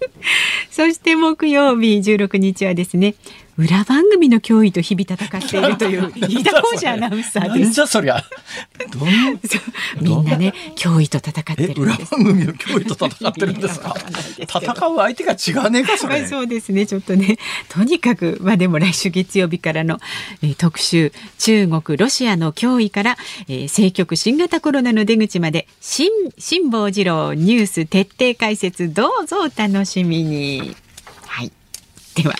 [0.71, 3.15] そして木曜日16日はですね、
[3.59, 7.73] 裏番組の脅威と日々戦っているという飯田浩二アナウンサーでなんす。
[7.73, 8.25] じゃそりゃ。
[10.01, 12.11] みんなね、脅威と戦ってるんです。
[12.13, 13.95] 番組の脅威と戦ってるんですか？
[14.39, 16.21] 戦う相手が違わねえかそれ。
[16.21, 16.87] まあそうですね。
[16.87, 17.37] ちょっとね
[17.69, 20.01] とにかくまあでも来週月曜日からの、
[20.43, 23.17] えー特集中国ロシアの脅威から、
[23.49, 30.77] えー政局新型コロナの出口まで新辛坊治郎ニュース徹底解説どうぞお楽しみに。
[31.27, 31.53] はい。
[32.15, 32.35] では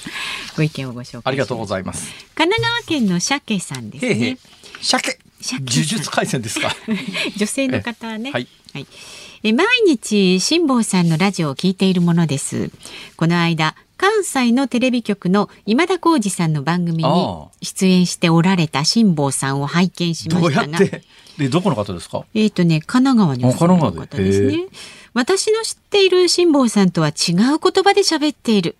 [0.57, 2.13] ご意見をご紹介ありがとうございます。
[2.35, 4.21] 神奈川県の鮭さんですへいへい。
[4.35, 4.39] ね
[4.81, 6.75] 鮭鮭呪術廻戦ですか。
[7.37, 8.31] 女性の方はね。
[8.31, 8.33] え。
[8.33, 8.49] はい。
[8.75, 8.87] はい。
[9.45, 12.71] え毎日辛坊さんのラジオを聞いているものです。
[13.17, 21.03] この間関西のテレビ局の今田耕司さんの番組に出演しておられた辛坊さんを拝見しましたが、やって？
[21.39, 22.25] でどこの方ですか？
[22.35, 24.67] えっ、とね神奈川にお住まいの方ですね。
[25.13, 28.77] 私の知っている辛坊さんとは違う言葉で喋っている。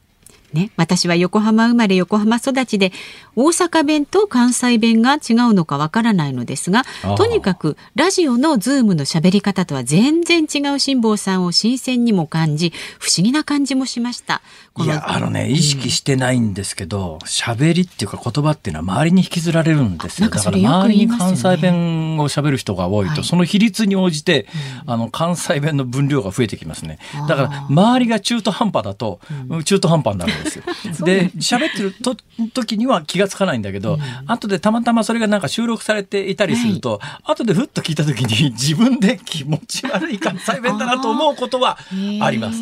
[0.53, 2.93] ね、私は横浜生まれ横浜育ちで
[3.37, 6.85] 大阪弁と関西弁が違うのかわからないのですが
[7.17, 14.43] とにかくラジオのズームの喋り方とは全然違う辛坊さんを新鮮にも感じ不思議な感じもしました。
[14.75, 20.29] こいやあのね意識してないんですけど喋、りっていうか言葉っていうのは周りに引きずられるんですよ。
[20.29, 24.47] だから周りに関西弁を喋る人が多いと、はいその比率に応じて、
[24.85, 26.99] あの関西弁の分量が増えてきますね。
[27.29, 29.21] だから周りが中途半端だと、
[29.65, 30.65] 中途半端になるんですよ。
[31.05, 32.17] で喋ってると
[32.53, 41.79] 時には気がつかないんだけど、後でたまたまそれがなんか収録されていたりすると、後でふっと聞いた時に自分で気持ち悪い関西弁だなと思うことは
[42.21, 42.61] あります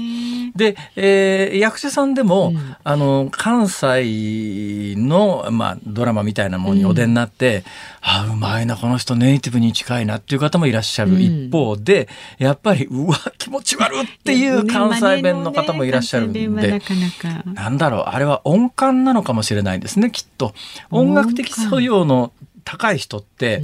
[0.57, 2.77] で、えー役者さんでも、うん。
[2.83, 7.65] あの関西の、まあ、ドラマみたいなものにお出になって、
[8.01, 11.21] あうまいなこの人ネイティブに近いなっていう方もいらっしゃるうん。
[11.21, 12.09] 一方で、
[12.39, 16.47] やっぱりうわ気持ち悪っていう関西弁の方もいらっしゃるんで。
[16.49, 20.55] 関西弁はなんだろうあれは音感なのかもしれないですねきっと。
[20.91, 22.33] 音楽的素養の
[22.65, 23.63] 高い人って、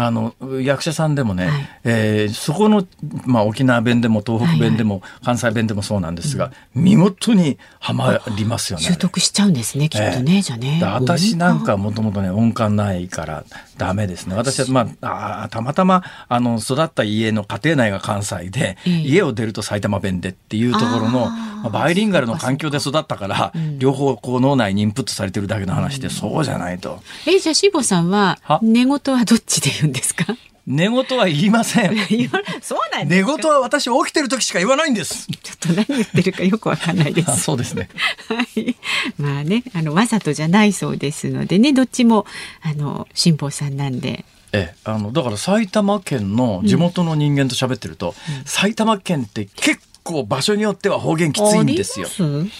[0.00, 0.32] あの
[0.62, 1.68] 役者さんでもね、はい。
[1.82, 2.86] えーそこの、
[3.26, 8.84] まあ、沖縄弁でも東北弁でも、関西弁でもそうなんですが、見事にはまりますよね。
[8.84, 10.78] 習得しちゃうんですね、きっとね、じゃあね。
[10.78, 10.86] で。
[10.86, 13.44] 私なんかもともとね音感ないから
[13.76, 14.36] ダメですね。
[14.36, 19.00] 私はまああーたまたまあの育った家の家庭内が関西で、ええ。
[19.00, 27.02] 家を出ると埼玉弁でっていうところのまあバイリンガルの環境で育ったから、両方こう脳内にインプットされてるだけの話で、そうじゃないと。
[27.26, 30.26] え、じゃあ、しぼさんはは、寝言はどっちで言うんですか？
[30.66, 31.96] 寝言は言いません
[32.60, 37.44] そうなん寝言は私起きてる時しか言わないんですちょっと何言ってるかよくわかんないであす。
[37.44, 37.88] そうですね
[38.28, 38.76] はい。
[39.16, 42.26] まあね、あの、わざとじゃないそうですのでね、どっちも、
[42.60, 44.26] あの、辛坊さんなんで。
[44.52, 52.08] ええ、あのだから埼玉県の地元の人間と喋ってると、埼玉県って結構場所によっては方言きついんですよ。
[52.08, 52.50] あり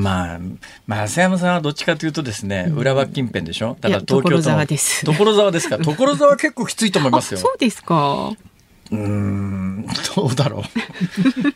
[0.00, 0.42] ます
[0.86, 3.76] まあ、増山さんはどっちかというとですね、浦和近辺でしょ？
[3.80, 5.78] だから東京所沢です所沢ですか？
[5.84, 7.38] 所沢結構きついと思いますよ。
[7.38, 8.32] あそうですか。
[8.90, 10.62] うーん、どうだろ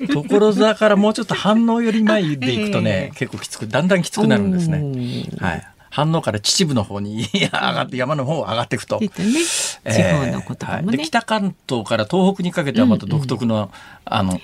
[0.00, 0.06] う。
[0.08, 4.78] 所沢からもうちょっと反応より前で行くとね、ええ結構きつく、だんだんきつくなるんですね。
[4.80, 5.24] ね。
[5.38, 5.66] はい。
[5.90, 8.98] 反応から秩父の方に 上がって山の方上がっていくと。
[9.00, 11.04] 地方の言葉もはい、でね。
[11.04, 13.70] 北関東から東北にかけてはまた独特の、
[14.04, 14.40] あの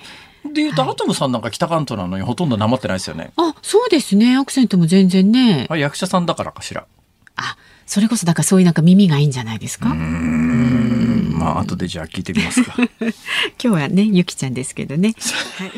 [0.51, 3.31] でいうと、アトムさんなんか北関東なのにほとんどなまってないですよね。
[3.37, 4.35] あ、そうですね。
[4.35, 5.67] アクセントも全然ね。
[5.69, 6.85] あ役者さんだからかしら。
[7.35, 9.89] あ、それこそだからそういうなんか耳がいいんじゃないですか？
[9.89, 12.75] うんまあ後でじゃあ聞いてみますか。
[12.77, 12.87] 今
[13.57, 15.13] 日はね、ゆきちゃんですけどね。
[15.57, 15.71] はい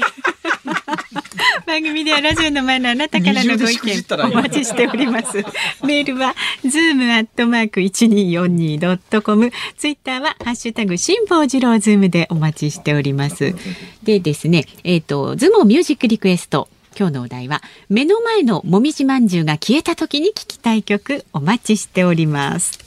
[1.66, 5.44] 番組ではラジオの前のあなたからのご意見お待ちしております。
[5.84, 13.56] メールは zoom アットマーク一二四二ドットコム、ツイッターはハッシュタグ辛坊治郎ズームでお待ちしております。
[14.04, 16.70] でですね、えっ、とズームオンミュージックリクエスト。
[16.98, 22.80] 今日のお題は目の前のもみじまんじゅうが消えた時に聞きたい曲お待ちしております。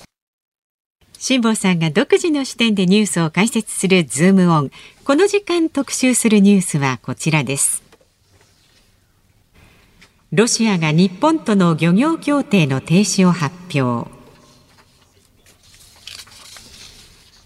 [1.19, 4.71] 辛坊さんが独自の視点でニュースを解説するズームオン。
[5.05, 7.88] この時間特集するニュースはこちらです。
[10.31, 14.11] ロシアが日本との漁業協定の停止を発表。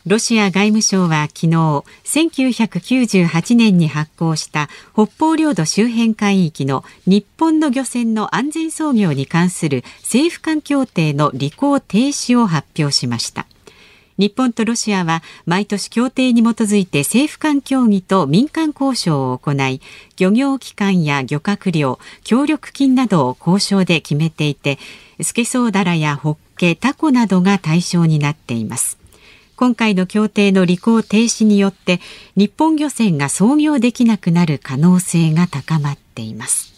[0.05, 13.47] ロシア外務省は昨日、1998年に発行した北方領土周辺海域の日本の漁船の安全操業に関する政府間協定の履行停止を発表しました。
[14.19, 19.81] 日本とロシアは毎年協定に基づいて政府間協議と民間交渉を行い
[20.17, 24.79] 漁業機関や漁獲量協力金などを交渉で決めていて
[25.21, 28.99] スケソウダラやホッケタコなどが対象になっています。
[29.57, 32.01] 今回の協定の履行停止によって
[32.37, 36.73] 日本漁船が操業できなくなる可能性が高まっています。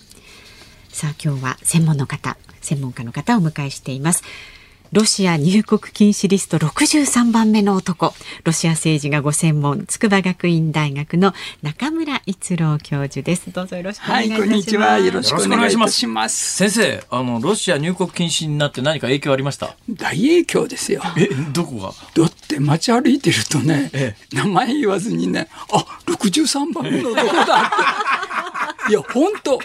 [0.91, 4.23] さあ今日は専門の方専門家の方をお迎えしています。
[4.95, 11.33] ロシア入国禁止リスト63番目の男ロシア政治がご専門筑波学院大学の
[11.65, 14.99] 中村一郎教授ですどうぞよろしくお願いします、はい、こんにちは。
[15.01, 16.57] よろしくお願いしします。
[16.59, 19.75] 先生、あのロシア入国禁止になって何か影響ありました？
[19.91, 21.03] 大影響ですよ。
[21.19, 21.93] え、どこが？
[22.15, 28.54] だって街歩いてるとね、え名前言わずにね、あ、63番目の男だって。
[28.89, 29.59] いや、本当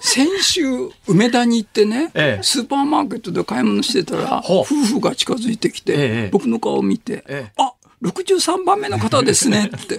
[0.00, 0.62] 先週、
[1.06, 2.42] 梅田に行ってね、ええ。
[2.42, 7.52] スーパーマーケットで買い物してたら、夫婦が近づいてきて、ええ僕の顔を見て、ええ。
[7.56, 7.72] あ、
[8.10, 9.98] 63番目の方ですねって。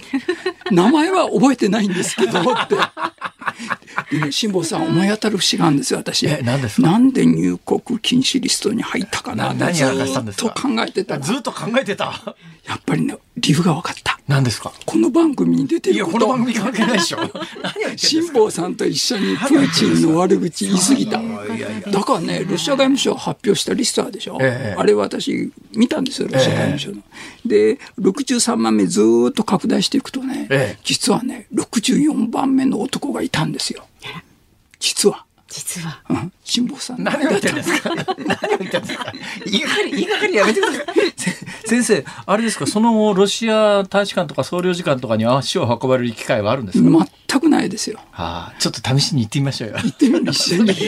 [0.70, 2.76] 名前は覚えてないんですけど、って。
[4.30, 6.26] 辛坊さん、思い当たる節があるんですよ、私。
[6.26, 6.88] え何ですか？
[6.90, 12.36] なんで入国禁止リストに入ったかなってずっと考えてたら、ずっと考えてた？
[12.66, 14.18] やっぱりね、理由が分かった。
[14.28, 14.72] 何ですか？
[14.86, 17.18] この番組に出ていや、ることこの番組関係ないでしょ。
[17.96, 21.20] 辛坊さんと一緒にプーチンの悪口言い過ぎた。
[21.20, 26.96] いやいやだからね、ロシア外務省発表したリストあるでしょ、ええあれ私見たんですよ、ロシア外務省の。
[27.46, 33.86] で、63番目ずーっと拡大していくとね、ええ実はね、64番目の男がいたんですよ。
[34.78, 35.24] 実は。
[35.48, 37.04] 実はうん、辛坊さん。
[37.04, 37.90] 何を言ってんですか？
[37.94, 39.12] 何を言ってんですか？
[39.44, 40.84] 言いがかり、言いがかりやめてください。
[41.16, 41.32] せ
[41.66, 47.06] 先生、あれですか、その後、ロシア大使館とか総領事館とかに足を運ばれる機会はあるんですか？
[47.28, 47.98] 全くないですよ。
[48.10, 49.76] はあ、ちょっと試しに行ってみましょうよ。
[49.76, 50.74] 行ってみる一緒に。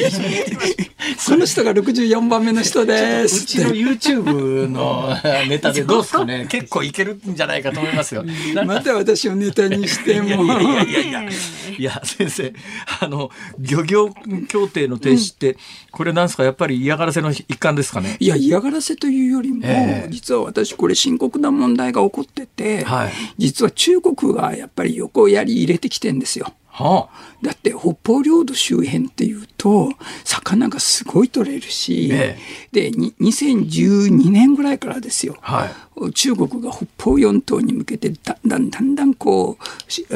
[1.27, 3.71] この人が64番目の人でうすちの。
[3.71, 5.15] YouTube の
[5.49, 6.47] ネタでどうですかね？
[6.49, 8.25] 結構いけるんじゃないかと思いますよ。
[8.65, 10.45] また私をネタにしても。
[10.45, 11.31] いやいやいやいや
[11.79, 12.53] いや先生
[13.01, 14.11] あの漁業
[14.49, 15.50] 協定の停止って、
[15.91, 16.45] これなんですか？
[16.45, 18.17] やっぱり嫌がらせの一環ですかね？
[18.21, 26.53] いや、嫌がらせというよりも、ええ実は私、これ深刻な問題が起こってて、はい実は中国がやっぱり横やり入れてきてんですよ。
[26.81, 29.91] はあ、だって北方領土周辺っていうと
[30.25, 32.39] 魚がすごい取れるし、え
[32.73, 36.13] でに2012年ぐらいからですよ、はい。
[36.13, 40.07] 中国が北方四島に向けてだんだんだんだんこうし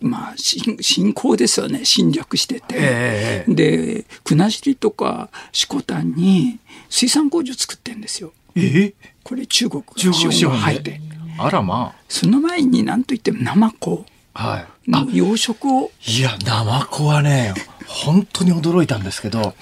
[0.00, 1.84] まあ進進行ですよね。
[1.84, 6.58] 侵略してて、ええで国後とか色丹に
[6.88, 8.32] 水産工場作ってんですよ。
[8.54, 8.92] え
[9.24, 11.00] これ中国が入って。
[11.38, 14.04] あらまその前に何といってもナマコ。
[14.34, 14.48] あ。
[14.48, 14.66] はい。
[14.86, 17.54] 養殖をいや、ナマコはね、
[17.86, 19.54] 本当に驚いたんですけど、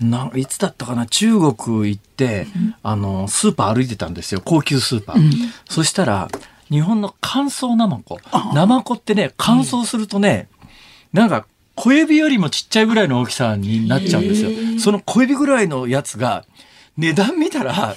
[0.00, 2.46] ないつだったかな中国行って、
[2.82, 4.40] あの、スーパー歩いてたんですよ。
[4.44, 5.16] 高級スーパー。
[5.16, 5.32] うん
[5.68, 6.28] そしたら、
[6.70, 8.18] 日本の乾燥ナマコ。
[8.54, 10.48] ナマコってね、乾燥するとね、
[11.12, 14.50] なんか、小指よりもちっちゃいぐらいの大きさになっちゃうんですよ。
[14.78, 16.44] その小指ぐらいのやつが、
[16.96, 17.96] 値段見たら、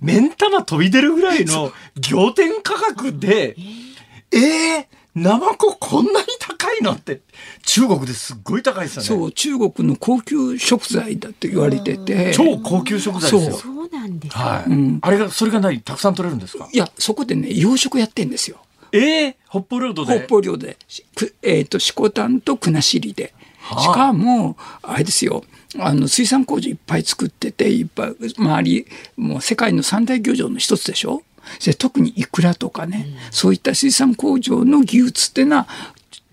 [0.00, 3.56] 目ん玉飛び出るぐらいの 仰天価格で、
[4.32, 7.20] えー、ナマコこんなに高いのって、
[7.64, 9.08] 中国ですっごい高いですよね。
[9.08, 12.32] そう中国の高級食材だって言われてて。
[12.34, 13.56] 超高級食材ですよ。
[13.56, 13.74] そう。
[13.92, 14.34] なんです。
[14.34, 14.40] か。
[14.42, 14.98] はい、うん。
[15.02, 15.80] あれが、それが何？
[15.80, 16.68] たくさん取れるんですか？
[16.72, 18.58] いやそこでね養殖やってんですよ。
[18.92, 20.18] えー、北方領土で？
[20.20, 20.78] 北方領土で、
[21.42, 23.82] えー、と色丹と国後で、はあ。
[23.82, 25.44] しかもあれですよ。
[25.78, 28.86] あの水産工場いっぱい作ってていっぱい周り
[29.16, 31.22] もう世界の三大漁場の一つでしょ？
[31.78, 35.68] 特にイクラとかね、そういった水産工場の技術っていうのは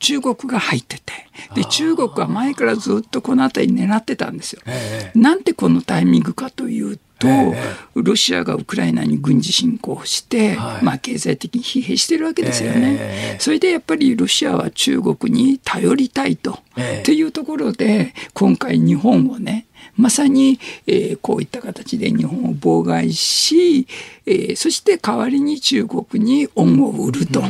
[0.02, 1.14] 中国が入ってて
[1.56, 4.62] で中国は前からずっとこの辺り狙ってたんですよ。
[4.66, 7.56] えなんてこのタイミングかというと、え
[7.96, 10.86] ロシアがウクライナに軍事侵攻して、はい。
[10.86, 12.98] まあ、経済的に疲弊してるわけですよね。
[13.00, 17.00] ええそれでやっぱりロシアは中国に頼りたいと、ええ。
[17.02, 19.66] っていうところで今回日本をね
[19.98, 23.88] まさに、えーこういった形で日本を妨害し、
[24.26, 27.44] えーそして代わりに中国に恩を売ると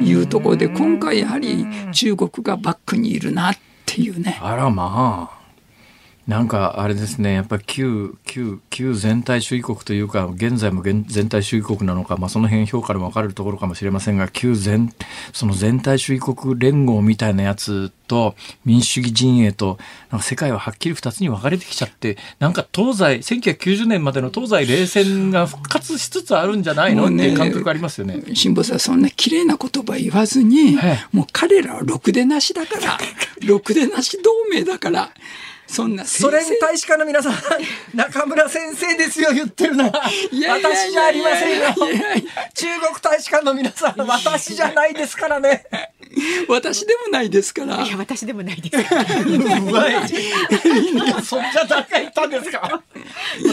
[0.00, 4.38] いうところで今回やはり中国がバックにいるなっていうね。
[4.42, 5.35] あらまあ。
[6.26, 14.92] なんかあれですね、やっぱり旧、旧、旧全体主義国というか、現在も現全体主義国なのか、まあその辺評価でも分かれるところかもしれませんが、旧全、
[15.32, 19.78] その全体主義国連合みたいなやつと民主主義陣営と、
[20.10, 27.08] なんか世界ははっきり二つに分かれてきちゃって、なんか東西、1990年までの東西冷戦が復活しつつあるんじゃないの？
[27.08, 28.20] ねっていう感覚ありますよね。
[28.34, 32.98] 辛坊さんそんな綺麗な言葉言わずに、はいもう彼らはろくでなしだから。
[33.46, 35.10] ろくでなし同盟だから
[35.66, 37.34] そんなソ連大使館の皆さん、
[37.94, 40.10] 中村先生ですよ、言ってるのは。
[40.48, 41.66] 私じゃありませんよ。
[42.54, 45.64] 中国大使館の皆さん、私じゃないですからね。
[46.48, 48.76] 私でもないですからいや私でもないです。
[48.76, 49.92] うまい。
[49.92, 52.82] いや、そんな誰が言ったんですか。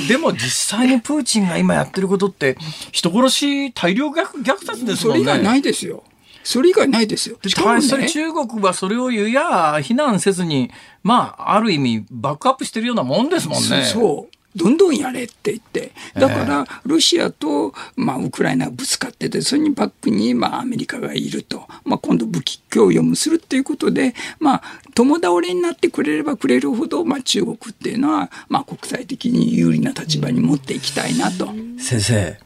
[0.07, 2.57] でも実際にプーチンが今やってることって、
[2.91, 4.95] 人殺し大量虐虐殺ですもんね。
[4.95, 6.03] それ以外ないですよ
[6.43, 7.37] それ以外ないですよ。
[7.45, 7.81] しかもね。
[7.81, 10.71] それ中国はそれを言うや非難せずに
[11.01, 13.67] まあある意味バックアップしてるようなもんですもんね。
[13.67, 14.33] そうそう。
[14.55, 15.91] どんどんやれって言って。
[16.13, 24.63] だからロシアと、まあ、ウクライナがぶつかっててそれにバックに、まあ、アメリカがいると、まあ、今度武器供与もするっていうことで、まあ、
[24.93, 31.47] 共倒れになってくれればくれるほど、まあ、中国っていうのは、まあ、国際的に有利な立場に持っていきたいなと。
[31.79, 32.37] 先生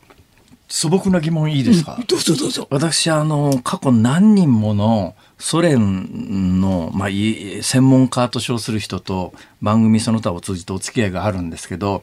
[0.68, 2.68] 素朴な疑問いいですか、どうぞどうぞ。
[2.70, 12.02] 私あの過去何人ものソ連の、まあ、い専門家と称する人と番組その他を通じてお付き合いがあるんですけど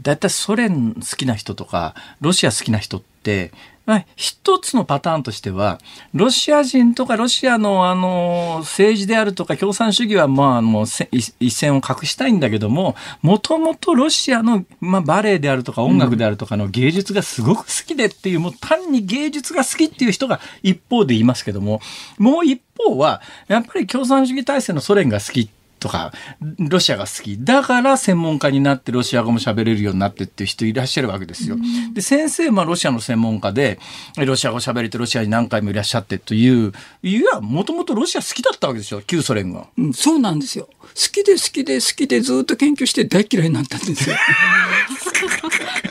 [0.00, 3.77] だいたいソ連好きな人とかロシア好きな人って、まあ、
[4.16, 5.78] 一つのパターンとしては
[6.12, 21.80] ロシア人とかロシアのあの政治であるとか共産主義はまあもうせ一一線を画したいんだけどももともとロシアの、まあ、バレエであるとか音楽であるとかの芸術がすごく好きでっていうもう単に芸術が好きっていう人が一方でいますけども
[22.18, 26.12] もう一方はやっぱり共産主義体制のソ連が好きとか、
[26.58, 27.38] ロシアが好き。
[27.42, 31.56] だから専門家になってロシア語も喋れるようになってっていう人いらっしゃるわけですよ。
[31.92, 33.78] で、先生はロシアの専門家で、
[34.16, 36.72] ロシア語喋れてロシアに何回もいらっしゃってという、
[37.02, 39.66] いや、もともとロシア好きだったわけですよ、旧ソ連が。
[39.76, 40.68] うん、そうなんですよ。
[40.80, 44.16] 好きで好きで好きでずっと研究して大嫌いになったんですよ。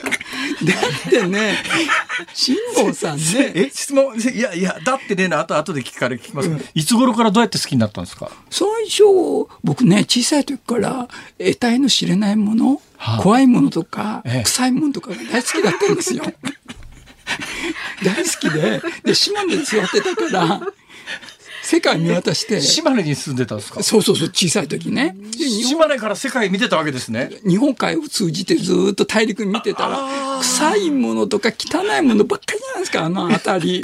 [0.64, 0.74] だ
[1.08, 1.56] ってね、
[2.34, 8.32] 辛坊さんね、え、質問、いやいや、だってね、あと後で聞かれ聞きます、いつ頃からどうやって好きになったんですか？
[8.50, 9.04] 最初、
[9.64, 13.22] 僕ね、小さい時から得体の知れないもの、はあ。
[13.22, 14.44] 怖いものとか、ええ。
[14.44, 16.24] 臭いものとかが大好きだったんですよ。
[18.04, 20.62] 大好きで、で、島根で育ってたから、
[21.70, 23.84] 世界見渡して、島根に住んでたんですか？
[23.84, 25.18] そうそうそう、小さい時ね。
[25.68, 27.30] 島根から世界見てたわけですね。
[27.46, 29.98] 日本海を通じてずーっと大陸見てたら、
[30.40, 33.76] 臭いものとか汚いものばっかりじゃないですか、あの辺り。
[33.80, 33.84] いや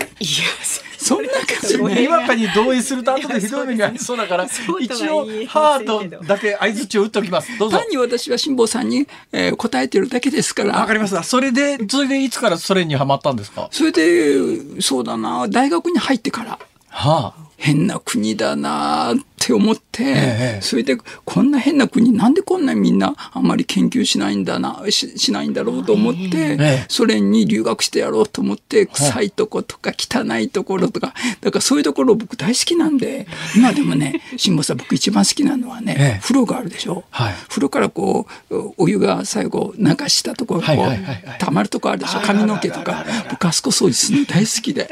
[0.97, 2.01] そんな感じね。
[2.03, 7.49] にわかに同意すると後でひどい目に遭いそうだから、一言応いハートだけ相づちを打っておきます。
[7.59, 7.77] どうぞ。
[7.77, 10.79] 単に私は辛坊さんに、えー答えてるだけですから。
[10.79, 11.21] わかりました。
[11.23, 13.67] それで、それでいつからソ連にはまったんですか？
[13.71, 14.37] それで、
[14.81, 16.57] そうだな、大学に入ってから。
[16.87, 17.42] はあ。
[17.57, 36.19] 変な国だなって思って、ええそれでこんな変な国なんでこんなみんなあんまり研究しないんだなししないんだろうと思って、ええソ連に留学してやろうと思って臭いとことか汚いところとかだからそういうところ僕大好きなんで今でもね 辛坊さん僕一番好きなのはね、ええ。
[36.21, 37.33] 風呂があるでしょ、はい。
[37.49, 44.89] 風呂からこうお湯が最後流したところこう、はいはいはいはい溜まるとこあるでしょ髪の毛とか僕あそこ掃除するの大好きで。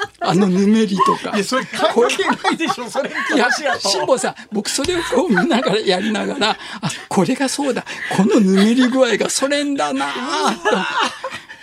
[0.20, 1.34] あのぬめりとか。
[1.34, 3.10] いや、それ関係ないでしょ、それ。
[3.10, 3.48] いや、
[3.80, 7.84] 辛坊さん、僕それを見ながらやりながら、あ、これがそうだ。
[8.16, 10.06] このぬめり具合がソ連だな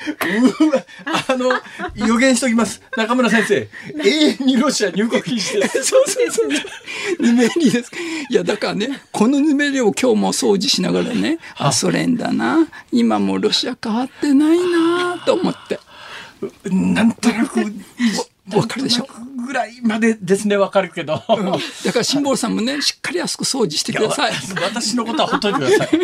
[0.08, 0.86] うわ
[1.30, 1.52] あの、
[1.96, 2.82] 予言しときます。
[2.96, 3.70] 中村先生、
[4.04, 5.84] 永遠にロシア入国禁止です。
[5.86, 6.50] そうそうそう。
[7.20, 7.92] ぬめりです。
[8.30, 12.68] いや、だからね、このぬめりを今日も掃除しながらね、あ、ソ連だな。
[12.92, 15.80] 今もロシア変わってないなと思って。
[16.72, 17.60] なんとなく、
[18.56, 19.08] わかるでしょ
[19.46, 21.22] ぐらいまでですね、わかるけど。
[21.30, 21.46] うん
[21.86, 24.34] だから辛坊さんもね、 しっかりあそこ掃除してください。
[24.62, 25.90] 私のことはほっといてください。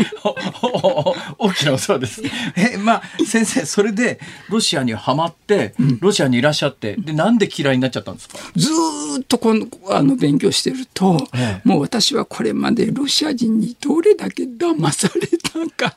[1.37, 2.21] 大きなお世話です。
[2.55, 4.19] え、まあ、先生、それで、
[4.49, 8.37] ロシアにはまって、ロシアにいらっしゃって、で、なんで嫌いになっちゃったんですか？
[8.55, 15.95] ずーっとこのあの勉強してると、ええもう私はこれまでロシア人にどれだけ騙されたか、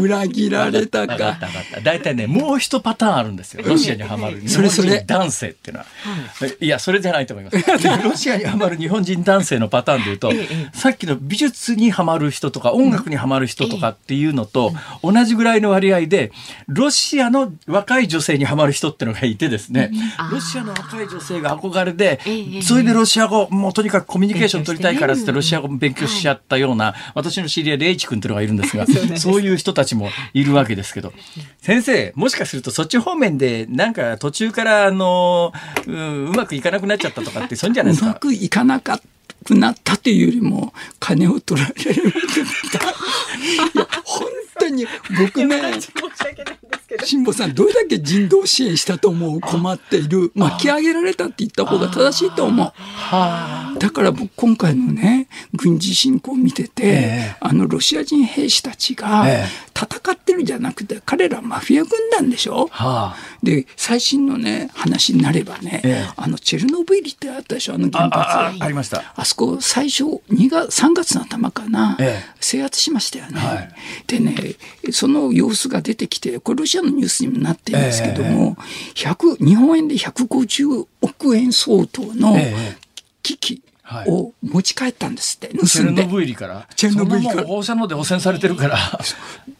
[0.00, 1.38] 裏切られたわか。
[1.82, 3.62] 大体ね、もう一パターンあるんですよ。
[3.66, 5.86] ロシアにはまる日本人男性っていうのは。
[6.60, 6.66] い。
[6.66, 7.56] や、それじゃないと思います。
[7.82, 10.32] でロシアにはまる日本人男性のパターンで言うと、
[10.72, 16.32] さっきの美術にはまる人とか音楽にはまる人とかっていうのと同じぐらいの割合で、
[16.66, 19.90] ロシアの若い女性にはまる人っていうのがいてですね、
[20.30, 28.86] ロシアの若い女性が憧れでええ、それでロシア語、もうとにかくコミュニケーション取りたいからってロシア語勉強しちゃったような、私の知り合いで H 君っていうのがいるんですが、
[29.16, 31.12] そういうう人たちもいるわけですけど、
[31.60, 35.52] 先生、もしかするとそっち方面で、なんか途中から、あの、
[35.86, 38.08] ううまくいかなくなっちゃったとかって、そんじゃないですか？
[38.08, 39.00] まくいかなか
[39.44, 42.02] くなったというよりも、金を取られる。
[43.74, 44.26] いや、本
[44.58, 44.86] 当に
[45.18, 45.60] 僕ね。
[47.04, 50.32] 辛坊さん、どれだけ人道支援したと思う困っている。
[50.34, 52.72] 巻き上げられたって言った方が正しいと思う。
[52.76, 62.68] はだから僕今回のね、軍事侵攻を見てて、ええあのロシア人兵士たちがえ戦ってるんじゃなくて、彼らマフィア軍団でしょ？
[62.72, 62.84] あ。
[62.84, 63.16] はあ。
[63.42, 66.12] で、最新のね、話になればね、ええ。
[66.16, 68.18] あのチェルノブイリってあったでしょ、あの原発。
[68.18, 69.24] ああああありました。
[69.24, 72.34] そこ最初2月3月の頭かな、ええ。
[72.40, 73.74] 制圧しましたよね、はい。
[74.06, 74.34] でね
[74.90, 78.56] その様子が出てきてこれロシアのニュースにもなってるんですけども、
[78.94, 82.76] 100日本円で150億円相当のええ。
[83.22, 84.10] 機器はい。
[84.10, 86.68] を持ち帰ったんですってチェルノブイリから。
[86.76, 87.44] チェルノブイリから。
[87.44, 88.76] 放射能で汚染されてるから。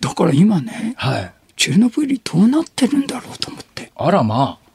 [0.01, 1.33] だから今ねはい。
[1.59, 3.91] チェルノブイリどうなってるんだろうと思って。
[3.97, 4.69] あらまあ。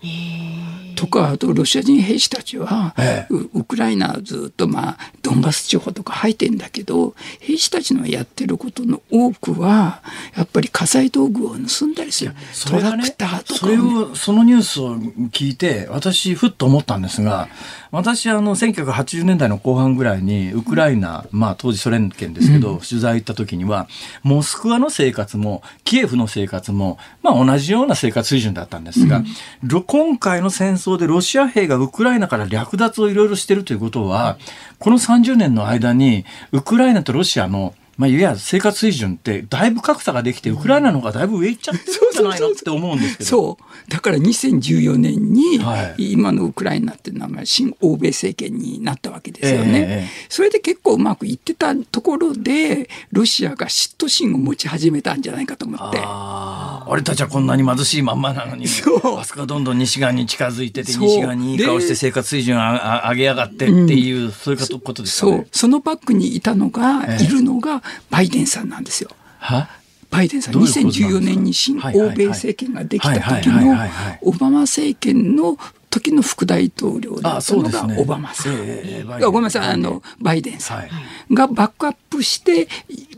[0.95, 10.01] とか、あとロシア人兵士たちは、ええウウクライナずっとまあドンバス地方とか入ってんだけど兵士たちのやってることの多くは
[10.35, 12.33] やっぱり火災道具を盗んだりする、
[12.67, 17.47] トラクターとそれかをね、を、そのニュースを聞いて、私、ふっと思ったんですが、
[17.93, 23.87] 私、あの、1980年代の後半ぐらいに、ウクライナ、まあ、当時ソ連圏ですけど、取材行った時には、
[24.23, 29.23] モスクワの生活も、キエフの生活も、まあ、同じような生活水準だったんですが、
[29.61, 34.39] ろ今回の戦争でロシア兵がウクライナから略奪をいろいろしてるということは、
[34.79, 43.29] この30年の間に、ウクライナとロシアの、まあ、いわゆる生活水準ってだいぶ格差ができて、ウクライナの方がだいぶ上行っちゃってるんじゃないのって思うんですけど。
[43.29, 43.91] そう。
[43.91, 46.13] だから2014年に、はい。
[46.13, 55.99] 今のウクライナっていうのは新欧米政権になったわけですよね、ええそれで結構うまくいってたところでロシアが嫉妬心を持ち始めたんじゃないかと思って。
[56.01, 59.19] ああ、俺たちはこんなに貧しいまんまなのに、そう。
[59.19, 65.37] あそこがどんどん西側に近づいてて、西側にいい顔して生活水準上げやがってっていう、そういうことですかね。
[65.37, 65.47] そう。
[65.51, 67.23] そのバックにいたのが、ええ。
[67.23, 69.09] いるのがバイデンさんなんですよ。
[69.39, 69.69] は？
[70.09, 73.75] バイデンさん、どういうことなんですか？2014年に新欧米政権ができた時の
[74.21, 75.57] オバマ政権の
[75.89, 78.53] 時の副大統領だあったのがオバマさん。
[78.53, 80.89] ええええバイデンあごめんなさい、あの、バイデンさはい。
[81.31, 82.67] んがバックアップして、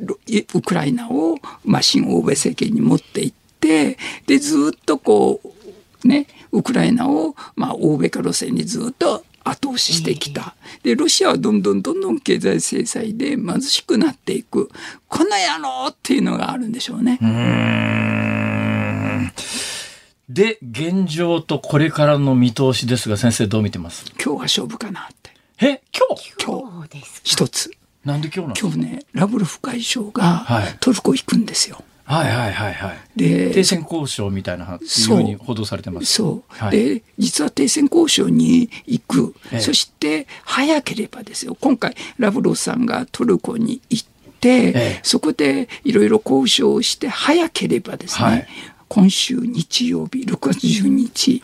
[0.01, 0.17] ロ
[0.53, 5.41] ウクライナを、まあ、新欧米政権に持っていって、で、ずっとこ
[6.03, 10.55] う、ね、ウクライナを、まあ、欧米化路線にずっと後投資してきた。
[10.83, 14.69] で、ロシアはどんどんどんどん経済制裁で貧しくなっていく。
[15.07, 17.19] この野郎っていうのがあるんでしょうね。
[17.21, 19.31] うん
[20.27, 24.05] で、現状とこれからの見通しですが、先生どう見てます？
[24.21, 25.29] 今日が勝負かなって。
[25.61, 26.33] え、今日？
[26.43, 27.71] 今日、です一つ。
[28.03, 31.75] なんで今日なの今日ね、ラブロフ外相がはいトルコ行くんですよ。
[31.75, 32.97] はいはいはいはい。
[33.15, 36.13] で停戦交渉みたいなふうに報道されてます。
[36.13, 36.43] そう。
[36.47, 39.35] はいで、実は停戦交渉に行く。
[39.51, 41.57] ええそして、早ければですよ。
[41.59, 44.07] 今回、ラブロフさんがトルコに行っ
[44.39, 48.47] て、ええそこでいろいろ交渉をして、早ければですね、はい
[48.87, 51.41] 今週日曜日、6月12日、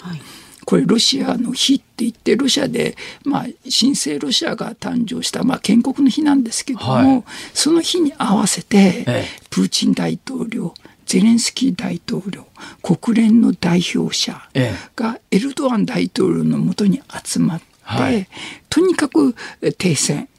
[0.72, 2.96] これロシアの日って言って、ロシアで、
[3.26, 7.24] まあ、新生ロシアが誕生した、まあ、建国の日なんですけども、はい。
[7.54, 9.26] その日に合わせて、ええ。
[9.50, 10.74] プーチン大統領、
[11.06, 12.48] ゼレンスキー大統領、
[12.82, 18.26] 国連の代表者えがエルドアン大統領のもとに集まって、はい。
[18.70, 20.30] とにかくえ停戦、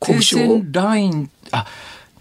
[0.00, 0.56] 交停渉を。
[0.56, 1.66] 戦ライン、あ、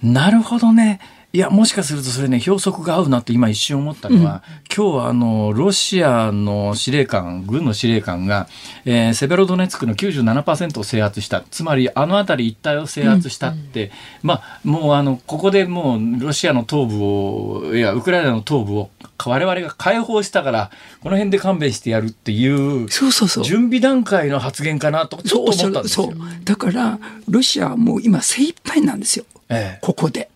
[0.03, 0.99] なるほどね。
[1.33, 4.43] いや、もしかするとそれね、標則が合うなって今一瞬思ったのは、
[4.75, 8.49] 今日はあの、ロシアの司令官、軍の司令官が、
[8.83, 11.41] えーセベロドネツクの97%を制圧した。
[11.49, 13.91] つまり、あの辺り一帯を制圧したって、
[14.23, 18.89] まあ、もうあの、ここでもう、ロシアの東部を、いや、ウクライナの東部を
[19.25, 20.69] 我々が解放したから、
[21.01, 22.47] この辺で勘弁してやるってい
[22.83, 23.43] う、そうそうそう。
[23.45, 26.07] 準備段階の発言かなと、ちょっと思ったんですよ。
[26.07, 30.29] そうだからロシアはもう今精一杯なんですよ、ええここで。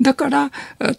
[0.00, 0.50] だから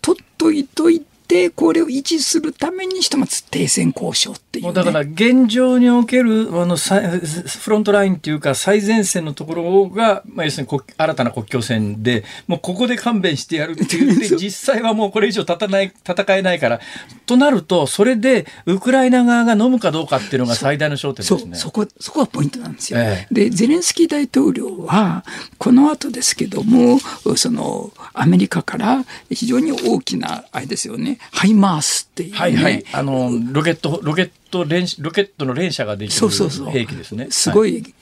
[0.02, 1.15] 取っといといて
[1.50, 16.80] これを維持するためにひとまず停戦交渉っていう、ね、もうだから現状におけるあのさフロントラインっていうか最前線のところが、まあ、要するに国新たな国境線でもうここで勘弁してやるって言って実際はもうこれ以上戦たない戦えないから。
[17.26, 21.56] となるとそれでウクライナ側が飲むかどうかっていうのが最大の焦点ですね。
[21.56, 23.00] そこそこがポイントなんですよ。
[23.00, 23.28] え。
[23.32, 25.26] でゼレンスキー大統領は
[25.58, 27.00] この後ですけども
[27.36, 32.86] そのアメリカから非常に大きなあれですよねハイマースっていう、ね、はいはい。
[32.94, 36.70] あのロケットロケット連ロケットの連射ができるそうそうそう。
[36.70, 37.28] 兵器ですね。
[37.30, 37.94] すごい、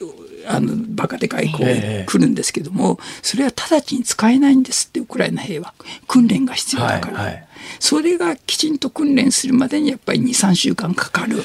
[0.48, 5.74] あのバカでかいこ来るんですけども、それは直ちに使えないんですってウクライナ兵は。
[6.08, 7.48] 訓練が必要だから、はいはい。
[7.80, 11.44] それがきちんと訓練するまでにやっぱり23週間かかる。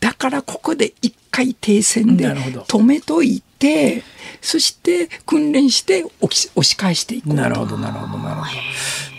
[0.00, 3.53] だからここで一回停戦で止めといて
[4.40, 7.36] そして訓練して押し押し返していこうと。
[7.36, 8.46] なるほどなるほどなるほ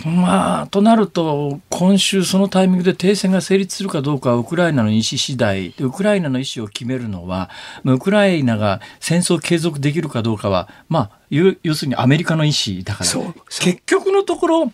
[0.04, 0.10] ど。
[0.10, 5.72] まあとなると今週そのタイミングで停戦が成立するかどうかはウクライナの意思次第。
[5.72, 7.50] でウクライナの意思を決めるのは
[7.84, 13.10] まあウクライナが戦争を継続できるかどうかはまあ要要するにアメリカの意思だから。
[13.50, 14.72] 結局のところ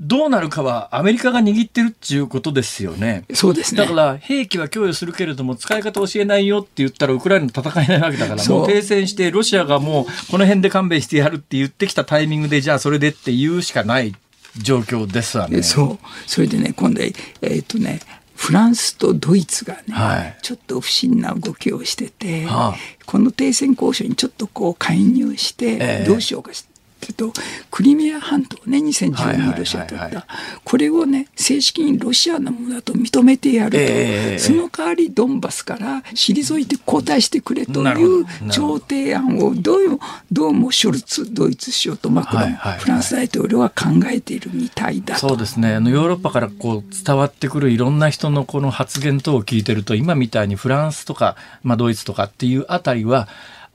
[0.00, 3.24] どうなるかはアメリカが握ってるっていうことですよね。
[3.32, 3.80] そうですね。
[3.80, 14.14] だから兵器は供与するけれども使い方教えないよって言ったらウクライナと戦えないわけだからもう停戦してロシアがもうこの辺で勘弁してやるって言ってきたタイミングでじゃあそれでって言うしかない
[14.58, 15.62] 状況ですわね。
[15.62, 15.98] そう。
[16.26, 18.00] それでね今度えーっとね
[18.34, 20.36] フランスとドイツがね、はい。
[20.42, 22.74] ちょっと不審な動きをしてて、はあ。
[23.06, 26.04] この停戦交渉にちょっとこう介入して、ええ。
[26.06, 26.64] どうしようかってい
[27.10, 27.32] うと
[27.70, 29.38] クリミア半島ねはいはいはい2012はい。
[29.38, 30.26] 年ロシアとった。
[30.64, 40.00] これをね正式にロシアのものだと認めてやると、ええその代わりドンバスから退いて交代してくれという調提案をどうも
[40.30, 42.80] どうもショルツドイツ首相とマクロン、はいはいはい。
[42.80, 45.28] フランス大統領は考えているみたいだと。
[45.28, 45.74] そうですね。
[45.74, 53.28] あのヨーロッパからこう伝わってくるいろんな人のこの発言等を聞いてると今みたいにフランスとか、まあ、ドイツとかっていうあたりは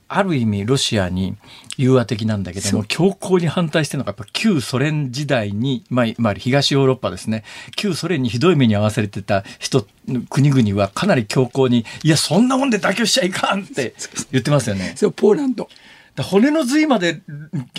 [0.08, 1.36] ある意味ロシアに
[1.80, 7.46] 融和的なんだけども強硬に反対してるのがやっぱ旧ソ連時代に、まあ、まあ東ヨーロッパですね。
[7.78, 9.88] 旧ソ連にひどい目に遭わされてた人
[10.30, 13.94] 国々はかなり強硬にいやそんなもんで妥協しちゃいかんって
[14.32, 14.94] 言ってますよね。
[14.98, 15.70] そうポーランド。
[16.16, 17.22] だ骨の髄まで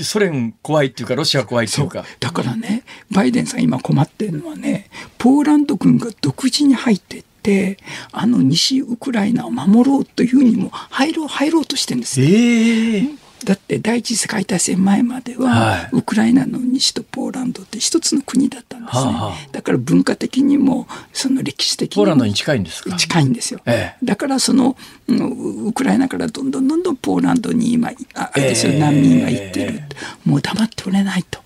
[0.00, 2.06] ソ連怖いっていうかロシア怖いっていうか。
[2.20, 4.88] だからねバイデンさん今困ってるのはね
[5.18, 7.76] ポーランド軍が独自に入ってって
[8.12, 12.26] あの西ウクライナを守ろうというふうにも入ろう入ろうとしてるんですよ。
[12.26, 15.88] ええだって第一次世界大戦前までは、はい。
[15.92, 19.36] ウクライナの西とポーランドって一つの国だったんですね、はあはあ。
[19.52, 22.96] だから文化的にもその歴史的にもポーランドに近いんですか？
[22.96, 24.04] 近いんですよ、ええ。
[24.04, 24.76] だからその
[25.08, 28.78] うんウクライナからどんどんどんどんポーランドに今ああれですよ、ええ。
[28.80, 29.82] 難民が行ってる、
[30.24, 31.40] もう黙っておれないと。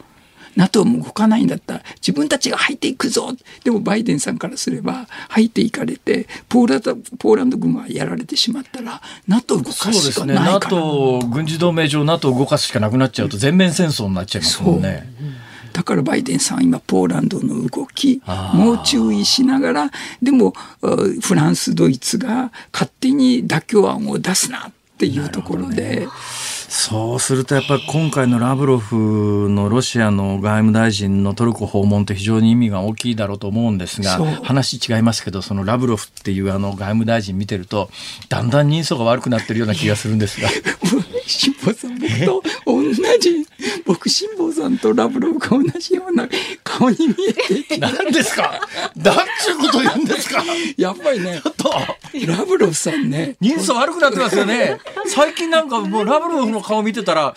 [0.57, 3.33] NATO も動かないんだったら自分たちが入っていくぞ。
[3.63, 15.09] でもバイデンさんからすれば入っていかれてポーランドポーランド軍がやられてしまったら NATO 動かしかですねないから、NATO 軍事同盟上 NATO を動かすしかなくなっちゃうと全面戦争になっちゃいますもんね。
[15.73, 19.91] だからバイデンさんは今ポーランドの動きもう注意しながら
[20.23, 26.07] でもあフランスドイツが勝手に妥協案を出すなっていうところで。
[26.77, 37.91] そうするとやっぱり今回のラブロフのロシアの外務大臣のトルコ訪問って非常に意味が大きいだろうと思うんですが話違いますけどそのラブロフっていうあの外務大臣見てると
[38.29, 40.49] だんだん人相が悪くなってるような気がするんですが。
[41.73, 42.83] 辛坊さん僕と同
[43.21, 43.47] じ
[43.87, 46.29] 僕辛坊さんとラブロフが同じような
[46.63, 47.15] 顔に見
[47.49, 48.61] えて何ですか？
[48.97, 50.43] なんちゅうこと言うんですか？
[50.77, 51.73] やっぱりねちょっと。
[52.27, 53.37] ラブロフさんね。
[53.41, 54.79] 人相悪くなってますよね。
[55.07, 57.35] 最近なんかもうラブロフの顔見てたら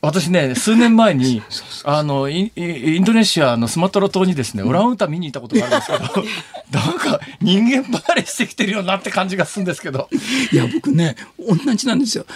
[0.00, 1.42] 私ね数年前に
[1.84, 6.26] あのイインドネシアのスマトラ島にですねオランウータン見に行ったことがあるんですけど
[6.86, 10.08] なんか人間離れしてきてるようなって感じがするんですけど。
[10.52, 12.26] いや僕ね同じなんですよ。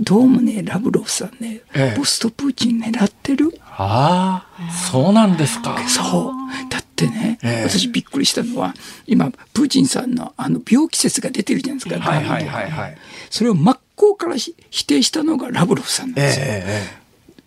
[0.00, 3.58] どうもねラブロフさんね、ええ、ポストプーチン狙ってる。
[3.62, 5.78] ああそうなんですか。
[5.88, 6.70] そう。
[6.70, 8.74] だってね、ええ、私びっくりしたのは
[9.06, 12.98] 今プーチンさんのあの病気説が出てるじゃないですか、はいはいはいはい、
[13.30, 16.82] それを真っ向から否定したのがラブロフさんなんですよ、え、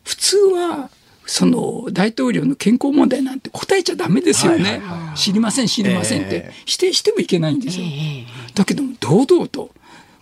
[0.03, 0.89] 普通は
[1.25, 7.85] その大統領の健康問題なんて答えちゃダメですよね、はいはいはい、知りません知りませんって否定してもいけないんですよ、
[8.53, 9.71] だけども堂々と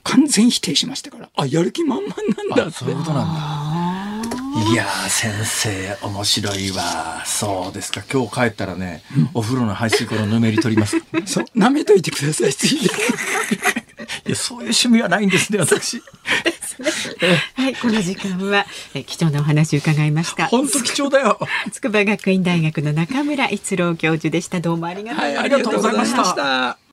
[0.10, 2.16] 完全否定しましたからあやる気満々
[2.50, 2.72] なんだって。
[2.72, 4.72] そういうことなんだ。
[4.72, 7.24] いや先生面白いわ。
[7.26, 8.04] そうですか。
[8.12, 10.98] 今日帰ったらね、うん、お風呂の排水口のぬめり取ります。
[11.26, 12.86] そう舐めといてくださいついで。
[14.26, 16.02] いやそういう趣味はないんですね私。
[17.56, 18.66] はい、この時間は
[19.06, 20.48] 貴重なお話を伺いました。
[20.48, 21.40] 本当貴重だよ。
[21.72, 24.60] 筑波学院大学の中村逸郎教授でした。
[24.60, 26.44] どうもありがとうございました。
[26.44, 26.89] はい、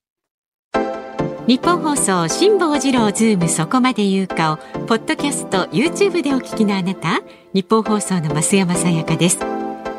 [1.46, 7.20] 日本放送辛坊治郎ズームそこまで言うかをポッドキャスト YouTube でお聞きのあなた
[7.54, 9.38] 日本放送の増山さやかです。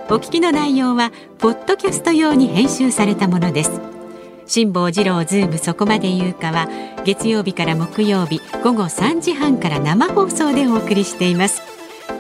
[0.10, 3.80] お聞きの内容はポッドキャスト用に編集されたものです。
[4.46, 6.68] 辛坊治郎ズームそこまで言うかは
[7.06, 11.62] 月曜日から木曜日午後3時半から生放送でお送りしています。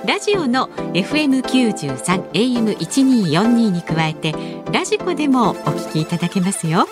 [0.05, 4.34] ラジオの FM93 AM1242 に加えて
[4.71, 6.88] ラジコでもお聞きいただけますよ。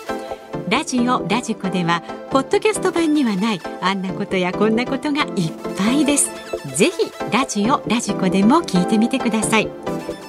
[0.68, 6.28] ラジオラジコではポッドキャスト版にはないあんなことやこんなことがいっぱいです。
[6.76, 9.68] ぜひラジオラジコでも聞いてみてください。